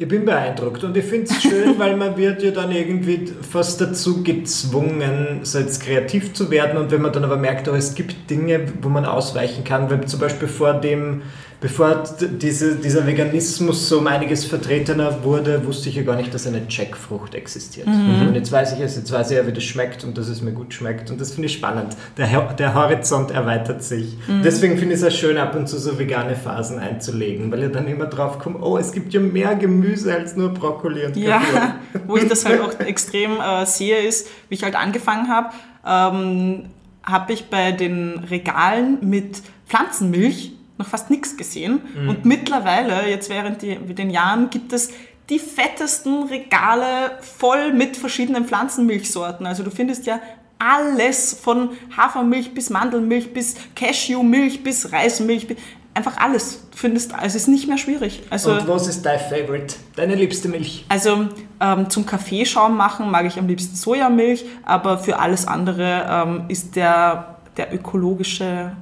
Ich 0.00 0.06
bin 0.06 0.24
beeindruckt 0.24 0.84
und 0.84 0.96
ich 0.96 1.04
finde 1.04 1.24
es 1.24 1.42
schön, 1.42 1.76
weil 1.76 1.96
man 1.96 2.16
wird 2.16 2.40
ja 2.44 2.52
dann 2.52 2.70
irgendwie 2.70 3.32
fast 3.50 3.80
dazu 3.80 4.22
gezwungen, 4.22 5.40
so 5.42 5.58
jetzt 5.58 5.82
kreativ 5.82 6.34
zu 6.34 6.52
werden. 6.52 6.78
Und 6.78 6.92
wenn 6.92 7.02
man 7.02 7.12
dann 7.12 7.24
aber 7.24 7.36
merkt, 7.36 7.66
oh, 7.66 7.74
es 7.74 7.96
gibt 7.96 8.30
Dinge, 8.30 8.60
wo 8.80 8.90
man 8.90 9.04
ausweichen 9.04 9.64
kann, 9.64 9.90
weil 9.90 10.06
zum 10.06 10.20
Beispiel 10.20 10.46
vor 10.46 10.74
dem, 10.74 11.22
bevor 11.60 12.04
diese, 12.20 12.76
dieser 12.76 13.04
Veganismus 13.06 13.88
so 13.88 13.98
um 13.98 14.06
einiges 14.06 14.44
vertretener 14.44 15.24
wurde, 15.24 15.66
wusste 15.66 15.88
ich 15.88 15.96
ja 15.96 16.02
gar 16.02 16.14
nicht, 16.16 16.32
dass 16.32 16.46
eine 16.46 16.62
Jackfrucht 16.68 17.34
existiert. 17.34 17.86
Und 17.88 18.34
jetzt 18.34 18.52
weiß 18.52 18.74
ich 18.74 18.80
es, 18.80 18.96
jetzt 18.96 19.10
weiß 19.10 19.30
ich 19.32 19.36
ja, 19.38 19.46
wie 19.46 19.52
das 19.52 19.64
schmeckt 19.64 20.04
und 20.04 20.16
dass 20.16 20.28
es 20.28 20.40
mir 20.40 20.52
gut 20.52 20.72
schmeckt 20.72 21.10
und 21.10 21.20
das 21.20 21.32
finde 21.32 21.46
ich 21.46 21.54
spannend. 21.54 21.96
Der, 22.16 22.52
der 22.54 22.74
Horizont 22.74 23.30
erweitert 23.32 23.82
sich. 23.82 24.16
Deswegen 24.44 24.78
finde 24.78 24.94
ich 24.94 25.00
es 25.02 25.06
auch 25.06 25.16
schön, 25.16 25.36
ab 25.36 25.56
und 25.56 25.68
zu 25.68 25.78
so 25.78 25.98
vegane 25.98 26.36
Phasen 26.36 26.78
einzulegen, 26.78 27.50
weil 27.50 27.64
ich 27.64 27.72
dann 27.72 27.88
immer 27.88 28.06
drauf 28.06 28.38
komme, 28.38 28.58
oh, 28.60 28.78
es 28.78 28.92
gibt 28.92 29.12
ja 29.12 29.20
mehr 29.20 29.56
Gemüse 29.56 30.14
als 30.14 30.36
nur 30.36 30.50
Brokkoli 30.50 31.06
und 31.06 31.16
Ja, 31.16 31.38
Kartoffeln. 31.40 31.72
wo 32.06 32.16
ich 32.16 32.28
das 32.28 32.44
halt 32.44 32.60
auch 32.60 32.78
extrem 32.80 33.32
äh, 33.40 33.66
sehe, 33.66 33.98
ist, 33.98 34.28
wie 34.48 34.54
ich 34.54 34.62
halt 34.62 34.76
angefangen 34.76 35.28
habe, 35.28 35.48
ähm, 35.84 36.66
habe 37.02 37.32
ich 37.32 37.46
bei 37.46 37.72
den 37.72 38.18
Regalen 38.30 38.98
mit 39.00 39.42
Pflanzenmilch 39.66 40.52
noch 40.78 40.86
fast 40.86 41.10
nichts 41.10 41.36
gesehen. 41.36 41.80
Und 42.06 42.24
mittlerweile, 42.24 43.08
jetzt 43.08 43.28
während 43.30 43.62
die, 43.62 43.76
den 43.76 44.10
Jahren, 44.10 44.50
gibt 44.50 44.72
es 44.72 44.90
die 45.28 45.38
fettesten 45.38 46.24
Regale 46.24 47.18
voll 47.20 47.72
mit 47.72 47.96
verschiedenen 47.96 48.46
Pflanzenmilchsorten. 48.46 49.46
Also 49.46 49.62
du 49.62 49.70
findest 49.70 50.06
ja 50.06 50.20
alles 50.58 51.38
von 51.40 51.70
Hafermilch 51.96 52.54
bis 52.54 52.70
Mandelmilch 52.70 53.32
bis 53.32 53.54
Cashewmilch 53.76 54.64
bis 54.64 54.92
Reismilch, 54.92 55.46
einfach 55.94 56.16
alles. 56.18 56.64
Findest, 56.74 57.12
also 57.12 57.26
es 57.26 57.34
ist 57.34 57.48
nicht 57.48 57.68
mehr 57.68 57.78
schwierig. 57.78 58.22
Also 58.30 58.52
Und 58.52 58.68
was 58.68 58.86
ist 58.86 59.04
dein 59.04 59.18
Favorite? 59.18 59.74
Deine 59.96 60.14
liebste 60.14 60.48
Milch? 60.48 60.84
also 60.88 61.28
ähm, 61.60 61.90
zum 61.90 62.06
Kaffeeschaum 62.06 62.76
machen 62.76 63.10
mag 63.10 63.26
ich 63.26 63.38
am 63.38 63.48
liebsten 63.48 63.74
Sojamilch, 63.74 64.44
aber 64.64 64.98
für 64.98 65.18
alles 65.18 65.46
andere 65.46 66.06
ähm, 66.08 66.44
ist 66.48 66.76
der, 66.76 67.36
der 67.56 67.74
ökologische 67.74 68.72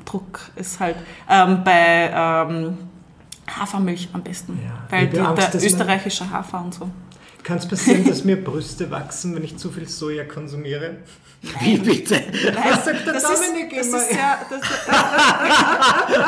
Abdruck 0.00 0.50
ist 0.56 0.80
halt 0.80 0.96
ähm, 1.28 1.62
bei 1.64 2.10
ähm, 2.12 2.78
Hafermilch 3.48 4.08
am 4.12 4.22
besten. 4.22 4.58
Ja, 4.64 4.82
weil 4.88 5.08
die, 5.08 5.18
Angst, 5.18 5.54
der 5.54 5.62
österreichische 5.62 6.30
Hafer 6.30 6.62
und 6.64 6.74
so. 6.74 6.90
Kann 7.42 7.58
es 7.58 7.66
passieren, 7.66 8.04
dass 8.06 8.24
mir 8.24 8.42
Brüste 8.42 8.90
wachsen, 8.90 9.34
wenn 9.34 9.44
ich 9.44 9.56
zu 9.56 9.70
viel 9.70 9.88
Soja 9.88 10.24
konsumiere? 10.24 10.98
Wie 11.60 11.78
bitte? 11.78 12.22
Das 12.54 12.84
sagt 12.84 13.06
der 13.06 13.14
Das 13.14 13.22
Dominik 13.22 13.72
ist, 13.72 13.86
immer. 13.86 13.98
das 13.98 14.10
ist 14.10 14.16
ja, 14.16 14.38
das, 14.50 14.60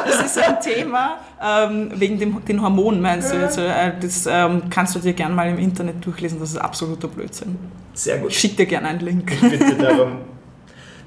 das 0.07 0.27
ist 0.27 0.39
ein 0.39 0.61
Thema 0.61 1.19
ähm, 1.43 1.91
wegen 1.97 2.19
dem, 2.19 2.43
den 2.43 2.63
Hormonen, 2.63 3.03
meinst 3.03 3.31
du? 3.31 3.37
Also, 3.37 3.61
äh, 3.61 3.93
das 4.01 4.27
ähm, 4.27 4.63
kannst 4.71 4.95
du 4.95 5.01
dir 5.01 5.13
gerne 5.13 5.35
mal 5.35 5.51
im 5.51 5.59
Internet 5.59 6.05
durchlesen, 6.05 6.41
das 6.41 6.53
ist 6.53 6.57
absoluter 6.57 7.09
Blödsinn. 7.09 7.59
Sehr 7.93 8.19
gut. 8.19 8.31
Ich 8.31 8.39
schicke 8.39 8.57
dir 8.57 8.67
gerne 8.67 8.89
einen 8.89 9.01
Link. 9.01 9.31
Ich 9.33 9.41
bitte 9.41 9.75
darum. 9.77 10.32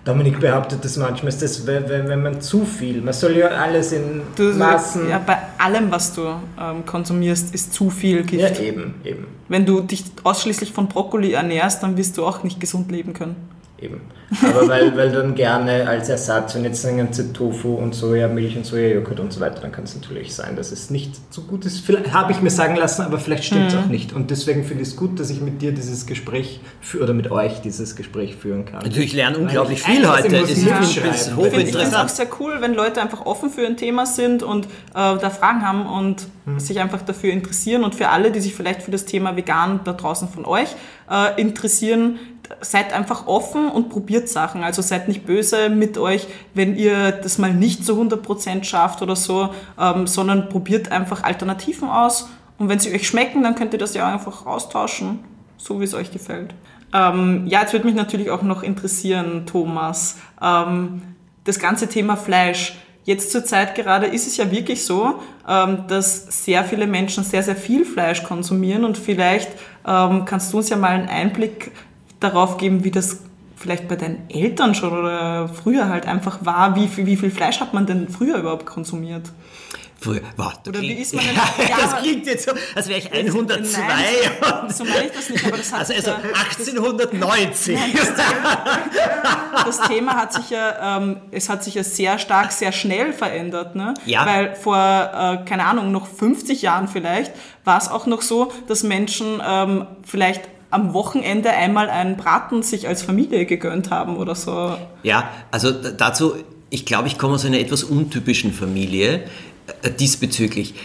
Dominik 0.06 0.40
behauptet 0.40 0.86
das 0.86 0.98
manchmal, 0.98 1.30
ist 1.30 1.42
das, 1.42 1.66
wenn, 1.66 1.90
wenn 1.90 2.22
man 2.22 2.40
zu 2.40 2.64
viel, 2.64 3.02
man 3.02 3.14
soll 3.14 3.38
ja 3.38 3.48
alles 3.48 3.92
in 3.92 4.22
Du, 4.36 4.44
Maßen. 4.54 5.10
ja, 5.10 5.18
bei 5.18 5.36
allem, 5.58 5.90
was 5.92 6.14
du 6.14 6.22
ähm, 6.62 6.86
konsumierst, 6.86 7.54
ist 7.56 7.74
zu 7.74 7.90
viel 7.90 8.18
Ja, 8.18 8.22
Gift. 8.50 8.62
eben, 8.62 8.94
eben, 9.04 9.26
Wenn 9.50 9.66
du 9.66 9.82
dich 9.82 10.04
ausschließlich 10.24 10.72
von 10.74 10.88
Brokkoli 10.88 11.34
ernährst, 11.34 11.82
dann 11.82 11.98
wirst 11.98 12.18
du 12.18 12.26
auch 12.26 12.44
nicht 12.44 12.60
gesund 12.60 12.92
leben 12.92 13.14
können. 13.14 13.36
Eben. 13.80 14.02
Aber 14.42 14.68
weil, 14.68 14.98
weil 14.98 15.12
dann 15.12 15.36
gerne 15.36 15.88
als 15.88 16.10
Ersatz, 16.10 16.56
wenn 16.56 16.64
jetzt 16.64 16.86
eine 16.86 16.98
ganze 17.04 17.32
Tofu 17.34 17.76
und 17.76 17.94
Sojamilch 17.94 18.58
und 18.58 18.66
Sojajoghurt 18.66 19.20
und 19.20 19.32
so 19.32 19.40
weiter, 19.40 19.62
dann 19.62 19.72
kann 19.72 19.84
es 19.84 19.94
natürlich 19.96 20.34
sein, 20.34 20.56
dass 20.56 20.72
es 20.72 20.90
nicht 20.90 21.12
so 21.30 21.42
gut 21.44 21.66
ist. 21.66 21.80
Vielleicht 21.86 22.12
habe 22.12 22.32
ich 22.32 22.42
mir 22.42 22.50
sagen 22.50 22.76
lassen, 22.76 23.04
aber 23.04 23.20
vielleicht 23.20 23.44
stimmt 23.44 23.68
es 23.68 23.74
Mhm. 23.76 23.80
auch 23.82 23.86
nicht. 23.88 24.14
Und 24.14 24.32
deswegen 24.32 24.64
finde 24.64 24.82
ich 24.84 24.90
es 24.90 24.96
gut, 24.96 25.20
dass 25.20 25.30
ich 25.30 25.42
mit 25.42 25.62
dir 25.62 25.72
dieses 25.74 26.06
Gespräch 26.08 26.60
führe 26.82 27.04
oder 27.04 27.14
mit 27.14 27.30
euch 27.32 27.62
dieses 27.62 27.96
Gespräch 27.96 28.36
führen 28.36 28.66
kann. 28.66 28.82
Also 28.84 29.00
ich 29.00 29.14
lerne 29.14 29.38
unglaublich 29.38 29.80
ich 29.80 29.86
viel 29.86 30.10
heute. 30.10 30.30
Das 30.30 30.50
ist, 30.50 30.68
das 30.68 30.80
ist 30.82 30.90
Ich 30.90 30.98
Ich 30.98 31.02
finde 31.02 31.16
es 31.16 31.32
auch 31.32 31.36
hochinteressant. 31.38 32.12
sehr 32.12 32.28
cool, 32.40 32.58
wenn 32.62 32.74
Leute 32.74 33.02
einfach 33.02 33.26
offen 33.26 33.50
für 33.52 33.66
ein 33.68 33.78
Thema 33.78 34.06
sind 34.08 34.42
und 34.42 34.66
äh, 34.66 34.70
da 34.94 35.30
Fragen 35.30 35.62
haben 35.62 35.86
und 35.86 36.28
Hm. 36.46 36.60
sich 36.60 36.80
einfach 36.80 37.02
dafür 37.02 37.32
interessieren. 37.34 37.84
Und 37.84 37.96
für 37.96 38.10
alle, 38.10 38.32
die 38.32 38.40
sich 38.40 38.54
vielleicht 38.54 38.84
für 38.84 38.92
das 38.92 39.06
Thema 39.06 39.36
vegan 39.36 39.80
da 39.84 39.94
draußen 39.94 40.30
von 40.30 40.46
euch 40.46 40.68
äh, 41.10 41.42
interessieren, 41.42 42.20
seid 42.62 42.94
einfach 42.94 43.28
offen 43.28 43.70
und 43.70 43.90
probiert 43.90 44.30
Sachen. 44.30 44.64
Also 44.64 44.82
seid 44.82 45.08
nicht 45.08 45.26
böse 45.26 45.70
mit 45.70 45.98
euch, 45.98 46.28
wenn 46.54 46.76
ihr 46.76 47.12
das 47.12 47.38
mal 47.38 47.54
nicht 47.54 47.86
zu 47.86 48.00
100% 48.02 48.64
schafft 48.64 49.02
oder 49.02 49.16
so, 49.16 49.50
ähm, 49.80 50.08
sondern 50.08 50.50
probiert 50.50 50.92
einfach 50.92 51.24
Alternativen 51.24 51.90
aus. 51.90 52.30
Und 52.58 52.70
wenn 52.70 52.80
sie 52.80 52.94
euch 52.94 53.08
schmecken, 53.08 53.44
dann 53.44 53.56
könnt 53.56 53.74
ihr 53.74 53.80
das 53.80 53.94
ja 53.94 54.12
einfach 54.12 54.46
austauschen, 54.46 55.20
so 55.58 55.80
wie 55.80 55.84
es 55.84 55.94
euch 55.94 56.12
gefällt. 56.12 56.54
Ähm, 56.94 57.46
ja, 57.48 57.62
jetzt 57.62 57.74
würde 57.74 57.86
mich 57.86 57.96
natürlich 57.96 58.30
auch 58.30 58.42
noch 58.42 58.64
interessieren, 58.64 59.46
Thomas, 59.46 60.18
ähm, 60.42 61.02
das 61.44 61.60
ganze 61.60 61.88
Thema 61.88 62.16
Fleisch. 62.16 62.78
Jetzt 63.04 63.32
zur 63.32 63.46
Zeit 63.46 63.76
gerade 63.76 64.08
ist 64.08 64.26
es 64.26 64.38
ja 64.38 64.50
wirklich 64.50 64.84
so, 64.84 65.20
ähm, 65.48 65.84
dass 65.88 66.44
sehr 66.44 66.64
viele 66.64 66.88
Menschen 66.88 67.24
sehr, 67.24 67.44
sehr 67.44 67.56
viel 67.56 67.86
Fleisch 67.86 68.24
konsumieren 68.24 68.84
und 68.84 68.98
vielleicht 68.98 69.52
ähm, 69.86 70.26
kannst 70.26 70.52
du 70.52 70.58
uns 70.58 70.70
ja 70.70 70.78
mal 70.78 70.92
einen 70.92 71.08
Einblick 71.08 71.72
darauf 72.20 72.58
geben, 72.58 72.84
wie 72.84 72.92
das 72.92 73.20
vielleicht 73.58 73.88
bei 73.88 73.96
deinen 73.96 74.30
Eltern 74.30 74.76
schon 74.76 74.92
oder 74.98 75.48
früher 75.50 75.88
halt 75.90 76.06
einfach 76.08 76.40
war. 76.46 76.76
Wie 76.76 76.88
viel, 76.88 77.06
wie 77.06 77.16
viel 77.18 77.32
Fleisch 77.32 77.60
hat 77.60 77.74
man 77.74 77.86
denn 77.86 78.10
früher 78.10 78.38
überhaupt 78.38 78.66
konsumiert? 78.66 79.32
Früher, 79.98 80.20
warte, 80.36 80.70
Oder 80.72 80.82
wie 80.82 80.92
ist 80.92 81.16
man 81.16 81.24
denn- 81.58 81.68
Ja, 81.70 81.78
das 81.82 81.96
klingt 82.02 82.28
jetzt 82.28 82.46
so, 82.48 82.52
als 82.76 82.88
wäre 82.90 83.00
ich 83.00 83.12
102. 83.14 83.80
Nein, 83.80 84.70
so 84.70 84.84
meine 84.84 85.06
ich 85.06 85.12
das 85.14 85.30
nicht, 85.30 85.46
aber 85.46 85.58
das 85.58 85.72
hat 85.72 85.80
Also, 85.80 85.94
sich 85.94 86.06
also 86.06 86.12
ja, 86.22 86.34
1890. 86.36 87.80
das 89.66 89.82
Thema 89.88 90.16
hat 90.16 90.34
sich 90.34 90.50
ja, 90.50 90.98
ähm, 90.98 91.18
es 91.32 91.50
hat 91.50 91.64
sich 91.64 91.76
ja 91.76 91.84
sehr 91.84 92.20
stark, 92.20 92.52
sehr 92.52 92.72
schnell 92.72 93.14
verändert, 93.14 93.76
ne? 93.76 93.94
Ja. 94.06 94.26
Weil 94.26 94.56
vor, 94.56 94.76
äh, 94.78 95.38
keine 95.46 95.66
Ahnung, 95.66 95.92
noch 95.92 96.08
50 96.08 96.62
Jahren 96.62 96.88
vielleicht 96.88 97.32
war 97.64 97.78
es 97.78 97.88
auch 97.90 98.06
noch 98.06 98.22
so, 98.22 98.52
dass 98.68 98.84
Menschen 98.84 99.42
ähm, 99.48 99.88
vielleicht 100.04 100.44
am 100.70 100.94
Wochenende 100.94 101.52
einmal 101.52 101.90
einen 101.90 102.18
Braten 102.18 102.64
sich 102.64 102.88
als 102.88 103.02
Familie 103.02 103.46
gegönnt 103.46 103.92
haben 103.92 104.18
oder 104.18 104.36
so. 104.36 104.78
Ja, 105.04 105.30
also 105.52 105.72
dazu, 105.72 106.36
ich 106.70 106.86
glaube, 106.86 107.08
ich 107.08 107.18
komme 107.18 107.36
aus 107.36 107.46
einer 107.46 107.60
etwas 107.60 107.84
untypischen 107.84 108.54
Familie 108.54 109.26
äh, 109.82 109.92
diesbezüglich. 109.92 110.76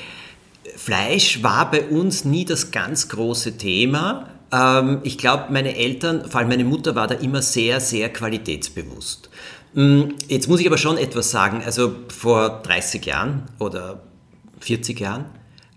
Fleisch 0.77 1.43
war 1.43 1.71
bei 1.71 1.85
uns 1.85 2.25
nie 2.25 2.45
das 2.45 2.71
ganz 2.71 3.09
große 3.09 3.57
Thema. 3.57 4.29
Ähm, 4.53 5.01
ich 5.03 5.19
glaube, 5.19 5.47
meine 5.51 5.77
Eltern, 5.77 6.29
vor 6.29 6.41
allem 6.41 6.49
meine 6.49 6.65
Mutter, 6.65 6.95
war 6.95 7.07
da 7.07 7.17
immer 7.17 7.43
sehr, 7.43 7.81
sehr 7.81 8.13
qualitätsbewusst. 8.13 9.31
Mm, 9.75 10.03
Jetzt 10.29 10.49
muss 10.49 10.61
ich 10.61 10.67
aber 10.67 10.79
schon 10.79 10.99
etwas 10.99 11.31
sagen. 11.31 11.63
Also 11.65 11.95
vor 12.09 12.61
30 12.63 13.05
Jahren 13.05 13.43
oder 13.59 14.03
40 14.61 15.01
Jahren 15.01 15.27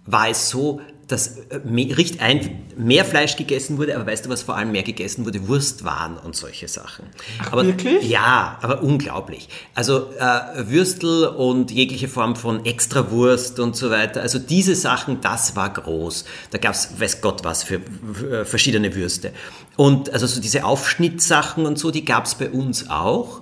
war 0.05 0.29
es 0.29 0.49
so, 0.49 0.81
dass 1.13 1.37
äh, 1.37 1.59
mehr, 1.63 1.95
richt 1.95 2.19
ein, 2.21 2.65
mehr 2.75 3.05
Fleisch 3.05 3.35
gegessen 3.35 3.77
wurde, 3.77 3.95
aber 3.95 4.07
weißt 4.07 4.25
du, 4.25 4.29
was 4.29 4.41
vor 4.41 4.57
allem 4.57 4.71
mehr 4.71 4.81
gegessen 4.81 5.25
wurde? 5.25 5.47
Wurstwaren 5.47 6.17
und 6.17 6.35
solche 6.35 6.67
Sachen. 6.67 7.05
aber, 7.51 7.65
wirklich? 7.65 8.09
Ja, 8.09 8.57
aber 8.61 8.81
unglaublich. 8.81 9.47
Also 9.75 10.09
äh, 10.17 10.69
Würstel 10.69 11.27
und 11.27 11.69
jegliche 11.69 12.07
Form 12.07 12.35
von 12.35 12.65
Extrawurst 12.65 13.59
und 13.59 13.75
so 13.75 13.91
weiter. 13.91 14.21
Also 14.21 14.39
diese 14.39 14.75
Sachen, 14.75 15.21
das 15.21 15.55
war 15.55 15.71
groß. 15.71 16.25
Da 16.49 16.57
gab 16.57 16.73
es, 16.73 16.99
weiß 16.99 17.21
Gott 17.21 17.43
was, 17.43 17.63
für 17.63 17.75
äh, 17.75 18.43
verschiedene 18.43 18.95
Würste. 18.95 19.33
Und 19.77 20.11
also 20.11 20.25
so 20.25 20.41
diese 20.41 20.65
Aufschnittsachen 20.65 21.67
und 21.67 21.77
so, 21.77 21.91
die 21.91 22.05
gab 22.05 22.25
es 22.25 22.35
bei 22.35 22.49
uns 22.49 22.89
auch. 22.89 23.41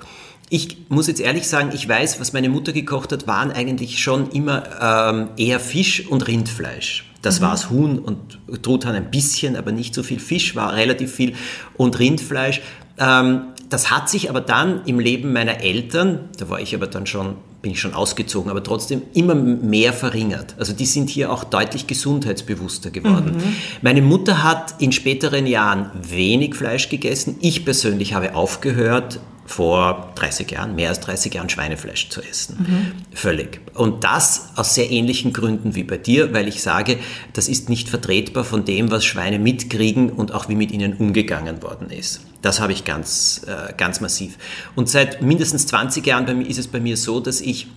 Ich 0.50 0.90
muss 0.90 1.08
jetzt 1.08 1.22
ehrlich 1.22 1.48
sagen, 1.48 1.72
ich 1.74 1.88
weiß, 1.88 2.20
was 2.20 2.34
meine 2.34 2.50
Mutter 2.50 2.74
gekocht 2.74 3.14
hat, 3.14 3.28
waren 3.28 3.54
eigentlich 3.54 4.00
schon 4.00 4.30
immer 4.32 5.10
ähm, 5.10 5.30
eher 5.38 5.62
Fisch 5.62 6.06
und 6.08 6.28
Rindfleisch. 6.28 7.06
Das 7.22 7.40
Mhm. 7.40 7.44
war 7.44 7.54
es 7.54 7.70
Huhn 7.70 8.00
und 8.00 8.40
Truthahn 8.64 8.96
ein 8.96 9.12
bisschen, 9.12 9.56
aber 9.56 9.72
nicht 9.72 9.94
so 9.94 10.04
viel. 10.04 10.20
Fisch 10.20 10.56
war 10.56 10.74
relativ 10.74 11.12
viel 11.14 11.34
und 11.78 11.98
Rindfleisch. 12.00 12.62
Ähm, 12.98 13.42
das 13.70 13.90
hat 13.90 14.10
sich 14.10 14.30
aber 14.30 14.42
dann 14.42 14.82
im 14.86 15.00
Leben 15.00 15.32
meiner 15.32 15.62
Eltern, 15.62 16.30
da 16.38 16.50
war 16.50 16.60
ich 16.60 16.76
aber 16.76 16.88
dann 16.88 17.06
schon, 17.08 17.36
bin 17.62 17.72
ich 17.72 17.80
schon 17.80 17.94
ausgezogen, 17.94 18.52
aber 18.52 18.62
trotzdem 18.64 19.02
immer 19.14 19.34
mehr 19.34 19.94
verringert. 19.94 20.56
Also 20.60 20.74
die 20.74 20.86
sind 20.86 21.10
hier 21.10 21.32
auch 21.32 21.46
deutlich 21.46 21.88
gesundheitsbewusster 21.88 22.90
geworden. 22.92 23.38
Meine 23.82 24.02
Mutter 24.02 24.44
hat 24.44 24.76
in 24.80 24.92
späteren 24.92 25.48
Jahren 25.48 25.90
wenig 26.10 26.56
Fleisch 26.56 26.90
gegessen. 26.90 27.38
Ich 27.40 27.64
persönlich 27.64 28.14
habe 28.14 28.36
aufgehört, 28.36 29.20
vor 29.52 30.14
30 30.16 30.50
Jahren, 30.50 30.76
mehr 30.76 30.90
als 30.90 31.02
30 31.02 31.34
Jahren 31.34 31.50
Schweinefleisch 31.50 32.10
zu 32.10 32.22
essen. 32.22 32.94
Völlig. 33.14 33.60
Und 33.74 34.04
das 34.04 34.50
aus 34.56 34.76
sehr 34.76 34.90
ähnlichen 34.90 35.34
Gründen 35.34 35.76
wie 35.76 35.84
bei 35.84 35.98
dir, 35.98 36.34
weil 36.34 36.48
ich 36.48 36.62
sage, 36.62 36.98
das 37.34 37.50
ist 37.50 37.70
nicht 37.70 37.90
vertretbar 37.90 38.44
von 38.44 38.64
dem, 38.64 38.92
was 38.92 39.04
Schweine 39.04 39.40
mitkriegen 39.40 40.10
und 40.10 40.34
auch 40.34 40.48
wie 40.48 40.56
mit 40.56 40.72
ihnen 40.72 40.94
umgegangen 40.94 41.62
worden 41.62 41.90
ist. 41.90 42.22
Das 42.42 42.60
habe 42.60 42.72
ich 42.72 42.86
ganz, 42.86 43.42
äh, 43.46 43.74
ganz 43.76 44.00
massiv. 44.00 44.38
Und 44.76 44.90
seit 44.90 45.22
mindestens 45.22 45.68
20 45.68 46.06
Jahren 46.08 46.46
ist 46.46 46.58
es 46.58 46.68
bei 46.68 46.80
mir 46.80 46.96
so, 46.96 47.20
dass 47.20 47.42
ich 47.42 47.68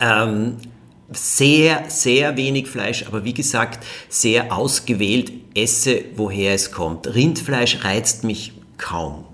ähm, 0.00 0.56
sehr, 1.12 1.84
sehr 1.88 2.36
wenig 2.36 2.68
Fleisch, 2.68 3.06
aber 3.06 3.24
wie 3.24 3.34
gesagt, 3.34 3.84
sehr 4.08 4.54
ausgewählt 4.54 5.32
esse, 5.54 6.04
woher 6.16 6.54
es 6.54 6.72
kommt. 6.72 7.14
Rindfleisch 7.14 7.84
reizt 7.84 8.24
mich 8.24 8.52
kaum. 8.76 9.24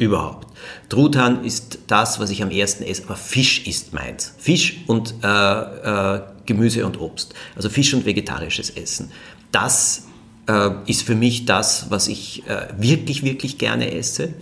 Überhaupt. 0.00 0.48
Truthahn 0.88 1.44
ist 1.44 1.80
das, 1.86 2.18
was 2.18 2.30
ich 2.30 2.42
am 2.42 2.50
ersten 2.50 2.84
esse, 2.84 3.04
aber 3.04 3.16
Fisch 3.16 3.66
ist 3.66 3.92
meins. 3.92 4.32
Fisch 4.38 4.78
und 4.86 5.12
äh, 5.22 5.26
äh, 5.26 6.22
Gemüse 6.46 6.86
und 6.86 6.98
Obst. 6.98 7.34
Also 7.54 7.68
Fisch 7.68 7.92
und 7.92 8.06
vegetarisches 8.06 8.70
Essen. 8.70 9.12
Das 9.52 10.04
äh, 10.48 10.70
ist 10.86 11.02
für 11.02 11.14
mich 11.14 11.44
das, 11.44 11.90
was 11.90 12.08
ich 12.08 12.48
äh, 12.48 12.68
wirklich, 12.78 13.24
wirklich 13.24 13.58
gerne 13.58 13.92
esse. 13.92 14.32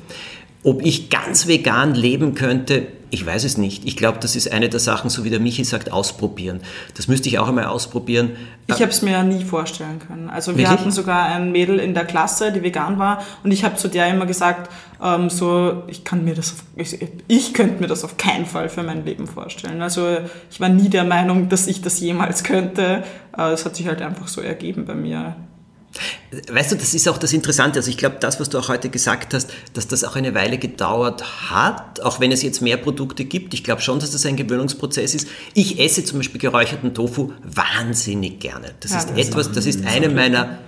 Ob 0.63 0.87
ich 0.87 1.11
ganz 1.11 1.49
vegan 1.49 1.97
leben 1.97 2.37
könnte, 2.37 2.87
ich 3.11 3.25
weiß 3.25 3.45
es 3.45 3.57
nicht. 3.59 3.85
Ich 3.87 3.97
glaube, 3.97 4.19
das 4.21 4.37
ist 4.37 4.51
eine 4.53 4.69
der 4.69 4.81
Sachen, 4.81 5.11
so 5.11 5.25
wie 5.25 5.31
der 5.31 5.41
Michi 5.41 5.65
sagt, 5.65 5.93
ausprobieren. 5.93 6.61
Das 6.97 7.09
müsste 7.09 7.29
ich 7.29 7.39
auch 7.39 7.49
einmal 7.49 7.67
ausprobieren. 7.67 8.33
Ich 8.67 8.83
habe 8.83 8.91
es 8.91 9.03
mir 9.03 9.13
ja 9.13 9.23
nie 9.23 9.45
vorstellen 9.45 9.99
können. 9.99 10.29
Also 10.31 10.53
wir 10.53 10.59
Wirklich? 10.59 10.81
hatten 10.81 10.91
sogar 10.91 11.27
ein 11.27 11.53
Mädel 11.53 11.79
in 11.79 11.95
der 11.95 12.05
Klasse, 12.05 12.53
die 12.53 12.63
vegan 12.63 12.99
war, 12.99 13.23
und 13.43 13.51
ich 13.51 13.65
habe 13.65 13.77
zu 13.77 13.89
der 13.89 14.09
immer 14.09 14.27
gesagt, 14.27 14.71
ähm, 15.03 15.31
so 15.31 15.85
ich 15.87 16.05
kann 16.05 16.25
mir 16.25 16.35
das, 16.35 16.53
auf, 16.53 16.65
ich, 16.77 16.99
ich 17.29 17.55
könnte 17.55 17.81
mir 17.81 17.87
das 17.87 18.05
auf 18.05 18.17
keinen 18.17 18.47
Fall 18.47 18.69
für 18.69 18.83
mein 18.83 19.05
Leben 19.05 19.27
vorstellen. 19.27 19.81
Also 19.81 20.19
ich 20.51 20.61
war 20.61 20.69
nie 20.69 20.89
der 20.89 21.05
Meinung, 21.05 21.49
dass 21.49 21.67
ich 21.67 21.83
das 21.83 22.01
jemals 22.01 22.45
könnte. 22.45 23.05
Äh, 23.37 23.53
Es 23.53 23.65
hat 23.65 23.77
sich 23.77 23.87
halt 23.87 24.03
einfach 24.03 24.29
so 24.29 24.41
ergeben 24.41 24.85
bei 24.85 24.95
mir. 24.95 25.37
Weißt 26.51 26.73
du, 26.73 26.77
das 26.77 26.93
ist 26.95 27.09
auch 27.09 27.17
das 27.17 27.33
Interessante. 27.33 27.79
Also 27.79 27.91
ich 27.91 27.97
glaube, 27.97 28.17
das, 28.21 28.39
was 28.39 28.51
du 28.51 28.59
auch 28.59 28.69
heute 28.69 28.91
gesagt 28.91 29.33
hast, 29.33 29.51
dass 29.73 29.89
das 29.89 30.05
auch 30.05 30.15
eine 30.15 30.35
Weile 30.35 30.59
gedauert 30.59 31.51
hat, 31.51 32.01
auch 32.03 32.21
wenn 32.21 32.33
es 32.33 32.43
jetzt 32.43 32.61
mehr 32.61 32.77
Produkte 32.77 33.25
gibt. 33.25 33.55
Ich 33.55 33.65
glaube 33.65 33.81
schon, 33.81 33.99
dass 33.99 34.11
das 34.11 34.27
ein 34.27 34.37
Gewöhnungsprozess 34.37 35.15
ist. 35.15 35.29
Ich 35.55 35.81
esse 35.81 36.05
zum 36.05 36.19
Beispiel 36.19 36.41
geräucherten 36.41 36.93
Tofu 36.93 37.33
wahnsinnig 37.43 38.41
gerne. 38.41 38.75
Das 38.81 38.93
Ja, 38.93 38.99
ist 38.99 39.11
das 39.11 39.19
ist 39.19 39.29
etwas, 39.29 39.53
das 39.53 39.67
ist 39.67 39.87
eine 39.87 40.11
meiner 40.11 40.59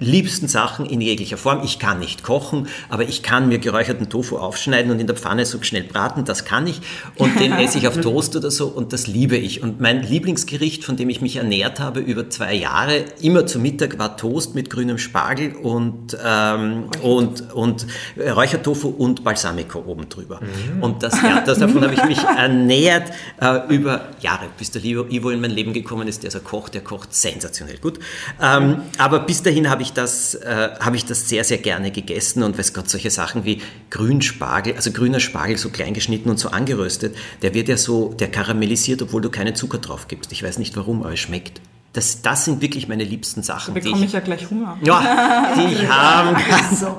liebsten 0.00 0.48
Sachen 0.48 0.86
in 0.86 1.00
jeglicher 1.00 1.36
Form. 1.36 1.60
Ich 1.62 1.78
kann 1.78 2.00
nicht 2.00 2.22
kochen, 2.22 2.66
aber 2.88 3.04
ich 3.04 3.22
kann 3.22 3.48
mir 3.48 3.58
geräucherten 3.58 4.08
Tofu 4.08 4.38
aufschneiden 4.38 4.90
und 4.90 4.98
in 4.98 5.06
der 5.06 5.16
Pfanne 5.16 5.46
so 5.46 5.62
schnell 5.62 5.84
braten, 5.84 6.24
das 6.24 6.44
kann 6.44 6.66
ich. 6.66 6.80
Und 7.16 7.38
den 7.38 7.52
esse 7.52 7.78
ich 7.78 7.86
auf 7.86 7.96
Toast 8.00 8.34
oder 8.36 8.50
so 8.50 8.66
und 8.68 8.92
das 8.92 9.06
liebe 9.06 9.36
ich. 9.36 9.62
Und 9.62 9.80
mein 9.80 10.02
Lieblingsgericht, 10.02 10.84
von 10.84 10.96
dem 10.96 11.10
ich 11.10 11.20
mich 11.20 11.36
ernährt 11.36 11.80
habe 11.80 12.00
über 12.00 12.28
zwei 12.30 12.54
Jahre, 12.54 13.04
immer 13.20 13.46
zu 13.46 13.58
Mittag 13.58 13.98
war 13.98 14.16
Toast 14.16 14.54
mit 14.54 14.70
grünem 14.70 14.98
Spargel 14.98 15.54
und, 15.54 16.16
ähm, 16.24 16.84
und, 17.02 17.52
und 17.52 17.86
Räuchertofu 18.16 18.88
und 18.88 19.22
Balsamico 19.22 19.84
oben 19.86 20.08
drüber. 20.08 20.40
Und 20.80 21.02
das, 21.02 21.20
ja, 21.22 21.40
das, 21.40 21.58
davon 21.58 21.82
habe 21.82 21.94
ich 21.94 22.04
mich 22.04 22.22
ernährt 22.36 23.10
äh, 23.40 23.74
über 23.74 24.08
Jahre, 24.20 24.46
bis 24.58 24.70
der 24.70 24.82
Ivo 24.82 25.04
Ivo 25.10 25.30
in 25.30 25.40
mein 25.40 25.50
Leben 25.50 25.72
gekommen 25.72 26.08
ist. 26.08 26.22
Der 26.22 26.28
ist 26.28 26.36
ein 26.36 26.44
Koch, 26.44 26.68
der 26.68 26.82
kocht 26.82 27.14
sensationell 27.14 27.78
gut. 27.78 27.98
Ähm, 28.40 28.82
aber 28.98 29.20
bis 29.20 29.42
dahin 29.42 29.68
habe 29.68 29.82
ich, 29.82 29.89
das, 29.92 30.34
äh, 30.34 30.70
habe 30.80 30.96
ich 30.96 31.04
das 31.04 31.28
sehr, 31.28 31.44
sehr 31.44 31.58
gerne 31.58 31.90
gegessen 31.90 32.42
und 32.42 32.58
weiß 32.58 32.74
Gott, 32.74 32.88
solche 32.88 33.10
Sachen 33.10 33.44
wie 33.44 33.60
Grünspargel, 33.90 34.74
also 34.74 34.92
grüner 34.92 35.20
Spargel, 35.20 35.56
so 35.56 35.70
klein 35.70 35.94
geschnitten 35.94 36.30
und 36.30 36.38
so 36.38 36.50
angeröstet, 36.50 37.16
der 37.42 37.54
wird 37.54 37.68
ja 37.68 37.76
so, 37.76 38.12
der 38.14 38.30
karamellisiert, 38.30 39.02
obwohl 39.02 39.20
du 39.20 39.30
keinen 39.30 39.54
Zucker 39.54 39.78
drauf 39.78 40.08
gibst. 40.08 40.32
Ich 40.32 40.42
weiß 40.42 40.58
nicht 40.58 40.76
warum, 40.76 41.02
aber 41.02 41.12
es 41.12 41.20
schmeckt. 41.20 41.60
Das, 41.92 42.22
das 42.22 42.44
sind 42.44 42.62
wirklich 42.62 42.86
meine 42.86 43.02
liebsten 43.02 43.42
Sachen, 43.42 43.74
die 43.74 43.80
Bekomme 43.80 44.02
ich, 44.02 44.08
ich 44.08 44.12
ja 44.12 44.20
gleich 44.20 44.48
Hunger. 44.48 44.78
ja, 44.82 45.52
die 45.56 45.72
ich 45.72 45.88
haben 45.88 46.36
kann. 46.36 46.94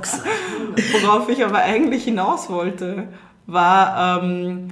Worauf 1.01 1.29
ich 1.29 1.43
aber 1.45 1.59
eigentlich 1.59 2.03
hinaus 2.03 2.49
wollte, 2.49 3.07
war, 3.47 4.21
ähm, 4.23 4.71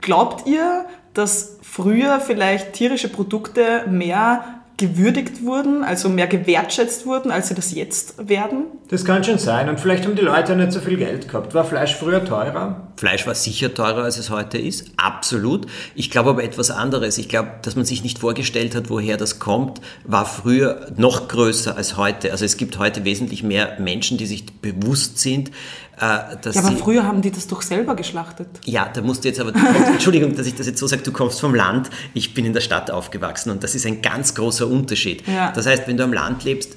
glaubt 0.00 0.46
ihr, 0.46 0.86
dass 1.14 1.58
früher 1.62 2.20
vielleicht 2.20 2.74
tierische 2.74 3.08
Produkte 3.08 3.86
mehr 3.88 4.62
gewürdigt 4.76 5.44
wurden, 5.44 5.84
also 5.84 6.08
mehr 6.08 6.26
gewertschätzt 6.26 7.06
wurden, 7.06 7.30
als 7.30 7.48
sie 7.48 7.54
das 7.54 7.72
jetzt 7.72 8.28
werden? 8.28 8.64
Das 8.88 9.04
kann 9.04 9.22
schon 9.22 9.38
sein. 9.38 9.68
Und 9.68 9.78
vielleicht 9.78 10.04
haben 10.04 10.16
die 10.16 10.22
Leute 10.22 10.56
nicht 10.56 10.72
so 10.72 10.80
viel 10.80 10.96
Geld 10.96 11.28
gehabt. 11.28 11.54
War 11.54 11.64
Fleisch 11.64 11.94
früher 11.94 12.24
teurer? 12.24 12.88
Fleisch 12.96 13.26
war 13.26 13.34
sicher 13.34 13.72
teurer, 13.72 14.02
als 14.04 14.18
es 14.18 14.30
heute 14.30 14.58
ist, 14.58 14.90
absolut. 14.96 15.66
Ich 15.94 16.10
glaube 16.10 16.30
aber 16.30 16.44
etwas 16.44 16.70
anderes. 16.70 17.18
Ich 17.18 17.28
glaube, 17.28 17.50
dass 17.62 17.76
man 17.76 17.84
sich 17.84 18.02
nicht 18.02 18.18
vorgestellt 18.18 18.74
hat, 18.74 18.90
woher 18.90 19.16
das 19.16 19.38
kommt, 19.38 19.80
war 20.04 20.26
früher 20.26 20.88
noch 20.96 21.28
größer 21.28 21.76
als 21.76 21.96
heute. 21.96 22.32
Also 22.32 22.44
es 22.44 22.56
gibt 22.56 22.78
heute 22.78 23.04
wesentlich 23.04 23.42
mehr 23.42 23.76
Menschen, 23.80 24.18
die 24.18 24.26
sich 24.26 24.46
bewusst 24.60 25.18
sind, 25.18 25.50
dass 25.96 26.54
Ja, 26.54 26.62
aber 26.62 26.70
sie... 26.70 26.76
früher 26.76 27.04
haben 27.04 27.22
die 27.22 27.30
das 27.30 27.46
doch 27.46 27.62
selber 27.62 27.94
geschlachtet. 27.94 28.48
Ja, 28.64 28.88
da 28.92 29.02
musst 29.02 29.24
du 29.24 29.28
jetzt 29.28 29.40
aber, 29.40 29.52
du 29.52 29.60
kommst, 29.64 29.88
Entschuldigung, 29.88 30.34
dass 30.36 30.46
ich 30.46 30.54
das 30.54 30.66
jetzt 30.66 30.78
so 30.78 30.86
sage, 30.86 31.02
du 31.02 31.12
kommst 31.12 31.40
vom 31.40 31.54
Land, 31.54 31.90
ich 32.14 32.34
bin 32.34 32.44
in 32.44 32.52
der 32.52 32.60
Stadt 32.60 32.90
aufgewachsen 32.90 33.50
und 33.50 33.62
das 33.62 33.74
ist 33.74 33.86
ein 33.86 34.02
ganz 34.02 34.34
großer 34.34 34.66
Unterschied. 34.66 35.26
Ja. 35.26 35.52
Das 35.52 35.66
heißt, 35.66 35.86
wenn 35.86 35.96
du 35.96 36.04
am 36.04 36.12
Land 36.12 36.44
lebst, 36.44 36.76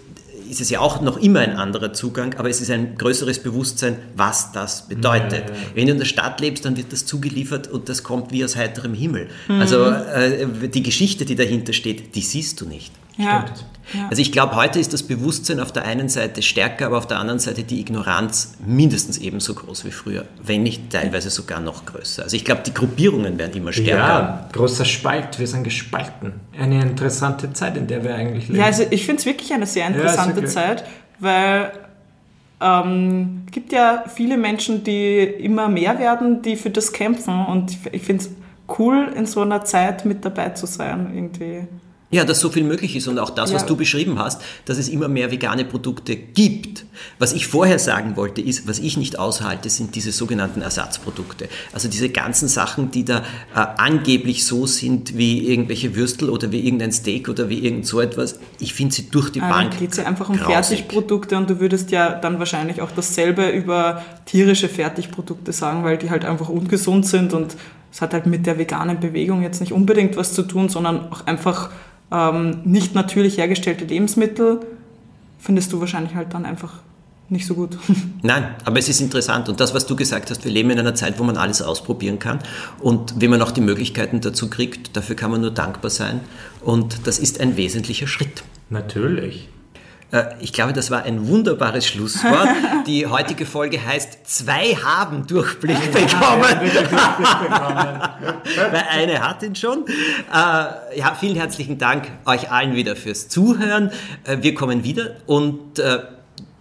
ist 0.49 0.61
es 0.61 0.69
ja 0.69 0.79
auch 0.79 1.01
noch 1.01 1.17
immer 1.17 1.39
ein 1.41 1.57
anderer 1.57 1.93
Zugang, 1.93 2.35
aber 2.37 2.49
es 2.49 2.61
ist 2.61 2.71
ein 2.71 2.97
größeres 2.97 3.39
Bewusstsein, 3.43 3.97
was 4.15 4.51
das 4.53 4.87
bedeutet. 4.87 5.43
Wenn 5.75 5.87
du 5.87 5.91
in 5.91 5.97
der 5.97 6.05
Stadt 6.05 6.39
lebst, 6.39 6.63
dann 6.65 6.77
wird 6.77 6.93
das 6.93 7.05
zugeliefert 7.05 7.67
und 7.67 7.89
das 7.89 8.03
kommt 8.03 8.31
wie 8.31 8.45
aus 8.45 8.55
heiterem 8.55 8.93
Himmel. 8.93 9.27
Also 9.49 9.85
äh, 9.85 10.47
die 10.69 10.83
Geschichte, 10.83 11.25
die 11.25 11.35
dahinter 11.35 11.73
steht, 11.73 12.15
die 12.15 12.21
siehst 12.21 12.61
du 12.61 12.65
nicht. 12.65 12.93
Ja. 13.17 13.45
Also 14.09 14.21
ich 14.21 14.33
glaube, 14.33 14.55
heute 14.57 14.79
ist 14.81 14.91
das 14.91 15.01
Bewusstsein 15.03 15.61
auf 15.61 15.71
der 15.71 15.85
einen 15.85 16.09
Seite 16.09 16.41
stärker, 16.41 16.87
aber 16.87 16.97
auf 16.97 17.07
der 17.07 17.19
anderen 17.19 17.39
Seite 17.39 17.63
die 17.63 17.79
Ignoranz 17.79 18.55
mindestens 18.65 19.17
ebenso 19.17 19.53
groß 19.53 19.85
wie 19.85 19.91
früher, 19.91 20.25
wenn 20.43 20.63
nicht 20.63 20.89
teilweise 20.91 21.29
sogar 21.29 21.61
noch 21.61 21.85
größer. 21.85 22.23
Also 22.23 22.35
ich 22.35 22.43
glaube, 22.43 22.63
die 22.65 22.73
Gruppierungen 22.73 23.37
werden 23.39 23.55
immer 23.55 23.71
stärker. 23.71 23.95
Ja, 23.97 24.49
großer 24.51 24.83
Spalt. 24.83 25.39
Wir 25.39 25.47
sind 25.47 25.63
gespalten. 25.63 26.33
Eine 26.59 26.81
interessante 26.81 27.53
Zeit, 27.53 27.77
in 27.77 27.87
der 27.87 28.03
wir 28.03 28.13
eigentlich 28.13 28.49
leben. 28.49 28.59
Ja, 28.59 28.65
also 28.65 28.83
ich 28.89 29.05
finde 29.05 29.21
es 29.21 29.25
wirklich 29.25 29.53
eine 29.53 29.65
sehr 29.65 29.87
interessante 29.87 30.35
wirklich. 30.35 30.53
Zeit, 30.53 30.83
weil 31.19 31.71
ähm, 32.59 33.43
gibt 33.51 33.71
ja 33.71 34.03
viele 34.13 34.37
Menschen, 34.37 34.83
die 34.83 35.19
immer 35.23 35.69
mehr 35.69 35.97
werden, 35.99 36.41
die 36.41 36.55
für 36.55 36.71
das 36.71 36.91
kämpfen 36.91 37.45
und 37.45 37.71
ich- 37.71 37.93
ich 37.93 38.03
finde 38.03 38.23
es 38.23 38.31
cool, 38.79 39.13
in 39.15 39.25
so 39.25 39.41
einer 39.41 39.63
Zeit 39.63 40.05
mit 40.05 40.25
dabei 40.25 40.49
zu 40.49 40.65
sein 40.65 41.11
irgendwie. 41.15 41.67
Ja, 42.09 42.23
dass 42.23 42.39
so 42.39 42.49
viel 42.49 42.63
möglich 42.63 42.95
ist 42.95 43.07
und 43.09 43.19
auch 43.19 43.31
das, 43.31 43.53
was 43.53 43.63
Ja. 43.63 43.67
du 43.67 43.75
beschrieben 43.75 44.17
hast, 44.17 44.41
dass 44.63 44.77
es 44.77 44.87
immer 44.87 45.09
mehr 45.09 45.29
vegane 45.29 45.65
Produkte 45.65 46.15
gibt. 46.15 46.85
Was 47.19 47.33
ich 47.33 47.47
vorher 47.47 47.79
sagen 47.79 48.15
wollte, 48.15 48.39
ist, 48.39 48.65
was 48.65 48.79
ich 48.79 48.95
nicht 48.95 49.19
aushalte, 49.19 49.69
sind 49.69 49.93
diese 49.93 50.13
sogenannten 50.13 50.61
Ersatzprodukte. 50.61 51.49
Also 51.73 51.89
diese 51.89 52.07
ganzen 52.07 52.47
Sachen, 52.47 52.91
die 52.91 53.03
da 53.03 53.17
äh, 53.53 53.59
angeblich 53.77 54.45
so 54.45 54.65
sind 54.65 55.17
wie 55.17 55.49
irgendwelche 55.49 55.97
Würstel 55.97 56.29
oder 56.29 56.49
wie 56.53 56.61
irgendein 56.65 56.93
Steak 56.93 57.27
oder 57.27 57.49
wie 57.49 57.59
irgend 57.59 57.85
so 57.85 57.99
etwas. 57.99 58.39
Ich 58.59 58.73
finde 58.73 58.95
sie 58.95 59.09
durch 59.09 59.29
die 59.29 59.41
Ah, 59.41 59.49
Bank. 59.49 59.71
Dann 59.71 59.79
geht 59.81 59.91
es 59.91 59.97
ja 59.97 60.05
einfach 60.05 60.29
um 60.29 60.37
grausig. 60.37 60.53
Fertigprodukte 60.77 61.35
und 61.35 61.49
du 61.49 61.59
würdest 61.59 61.91
ja 61.91 62.11
dann 62.11 62.39
wahrscheinlich 62.39 62.81
auch 62.81 62.91
dasselbe 62.91 63.49
über 63.49 64.01
tierische 64.25 64.69
Fertigprodukte 64.69 65.51
sagen, 65.51 65.83
weil 65.83 65.97
die 65.97 66.09
halt 66.09 66.23
einfach 66.23 66.47
ungesund 66.47 67.05
sind 67.05 67.33
und 67.33 67.57
es 67.91 67.99
hat 67.99 68.13
halt 68.13 68.27
mit 68.27 68.45
der 68.45 68.57
veganen 68.57 69.01
Bewegung 69.01 69.41
jetzt 69.41 69.59
nicht 69.59 69.73
unbedingt 69.73 70.15
was 70.15 70.33
zu 70.33 70.43
tun, 70.43 70.69
sondern 70.69 71.11
auch 71.11 71.25
einfach 71.25 71.71
ähm, 72.11 72.61
nicht 72.63 72.95
natürlich 72.95 73.37
hergestellte 73.37 73.85
Lebensmittel 73.85 74.59
findest 75.39 75.71
du 75.73 75.79
wahrscheinlich 75.79 76.15
halt 76.15 76.33
dann 76.33 76.45
einfach 76.45 76.73
nicht 77.29 77.45
so 77.45 77.55
gut. 77.55 77.77
Nein, 78.21 78.55
aber 78.63 78.79
es 78.79 78.87
ist 78.87 79.01
interessant 79.01 79.49
und 79.49 79.59
das, 79.59 79.73
was 79.73 79.85
du 79.85 79.95
gesagt 79.95 80.29
hast, 80.29 80.45
wir 80.45 80.51
leben 80.51 80.69
in 80.69 80.79
einer 80.79 80.95
Zeit, 80.95 81.19
wo 81.19 81.23
man 81.23 81.37
alles 81.37 81.61
ausprobieren 81.61 82.19
kann 82.19 82.39
und 82.79 83.19
wenn 83.19 83.29
man 83.29 83.41
auch 83.41 83.51
die 83.51 83.61
Möglichkeiten 83.61 84.21
dazu 84.21 84.49
kriegt, 84.49 84.95
dafür 84.95 85.15
kann 85.15 85.31
man 85.31 85.41
nur 85.41 85.51
dankbar 85.51 85.91
sein 85.91 86.21
und 86.61 87.05
das 87.05 87.19
ist 87.19 87.41
ein 87.41 87.57
wesentlicher 87.57 88.07
Schritt. 88.07 88.43
Natürlich. 88.69 89.49
Äh, 90.11 90.23
Ich 90.39 90.53
glaube, 90.53 90.73
das 90.73 90.89
war 90.91 91.03
ein 91.03 91.27
wunderbares 91.27 91.85
Schlusswort. 91.87 92.49
Die 92.87 93.05
heutige 93.07 93.45
Folge 93.45 93.83
heißt 93.85 94.19
Zwei 94.25 94.75
haben 94.75 95.27
Durchblick 95.27 95.91
bekommen. 95.91 96.61
Weil 98.71 98.85
eine 98.89 99.21
hat 99.27 99.43
ihn 99.43 99.55
schon. 99.55 99.85
Äh, 99.87 100.99
ja, 100.99 101.15
vielen 101.19 101.35
herzlichen 101.35 101.77
Dank 101.77 102.07
euch 102.25 102.51
allen 102.51 102.75
wieder 102.75 102.95
fürs 102.95 103.27
Zuhören. 103.27 103.91
Äh, 104.23 104.37
wir 104.41 104.53
kommen 104.55 104.83
wieder 104.83 105.15
und 105.25 105.79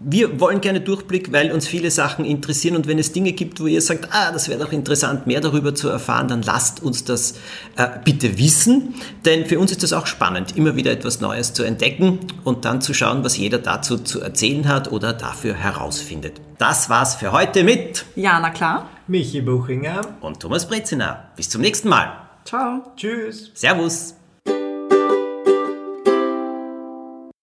wir 0.08 0.38
wollen 0.38 0.60
gerne 0.60 0.80
Durchblick, 0.80 1.32
weil 1.32 1.50
uns 1.50 1.66
viele 1.66 1.90
Sachen 1.90 2.24
interessieren 2.24 2.76
und 2.76 2.86
wenn 2.86 2.98
es 2.98 3.10
Dinge 3.10 3.32
gibt, 3.32 3.60
wo 3.60 3.66
ihr 3.66 3.82
sagt, 3.82 4.08
ah, 4.12 4.30
das 4.30 4.48
wäre 4.48 4.60
doch 4.64 4.70
interessant, 4.70 5.26
mehr 5.26 5.40
darüber 5.40 5.74
zu 5.74 5.88
erfahren, 5.88 6.28
dann 6.28 6.42
lasst 6.42 6.80
uns 6.80 7.02
das 7.02 7.32
äh, 7.76 7.88
bitte 8.04 8.38
wissen, 8.38 8.94
denn 9.24 9.46
für 9.46 9.58
uns 9.58 9.72
ist 9.72 9.82
das 9.82 9.92
auch 9.92 10.06
spannend, 10.06 10.56
immer 10.56 10.76
wieder 10.76 10.92
etwas 10.92 11.20
Neues 11.20 11.54
zu 11.54 11.64
entdecken 11.64 12.20
und 12.44 12.64
dann 12.64 12.80
zu 12.80 12.94
schauen, 12.94 13.24
was 13.24 13.36
jeder 13.36 13.58
dazu 13.58 13.98
zu 13.98 14.20
erzählen 14.20 14.68
hat 14.68 14.92
oder 14.92 15.12
dafür 15.12 15.54
herausfindet. 15.54 16.40
Das 16.58 16.88
war's 16.88 17.16
für 17.16 17.32
heute 17.32 17.64
mit 17.64 18.04
ja, 18.14 18.38
na 18.40 18.50
klar. 18.50 18.88
Michi 19.08 19.40
Buchinger. 19.40 20.02
und 20.20 20.38
Thomas 20.38 20.68
Brezina. 20.68 21.30
Bis 21.36 21.50
zum 21.50 21.62
nächsten 21.62 21.88
Mal. 21.88 22.12
Ciao. 22.44 22.92
Tschüss. 22.96 23.50
Servus. 23.54 24.15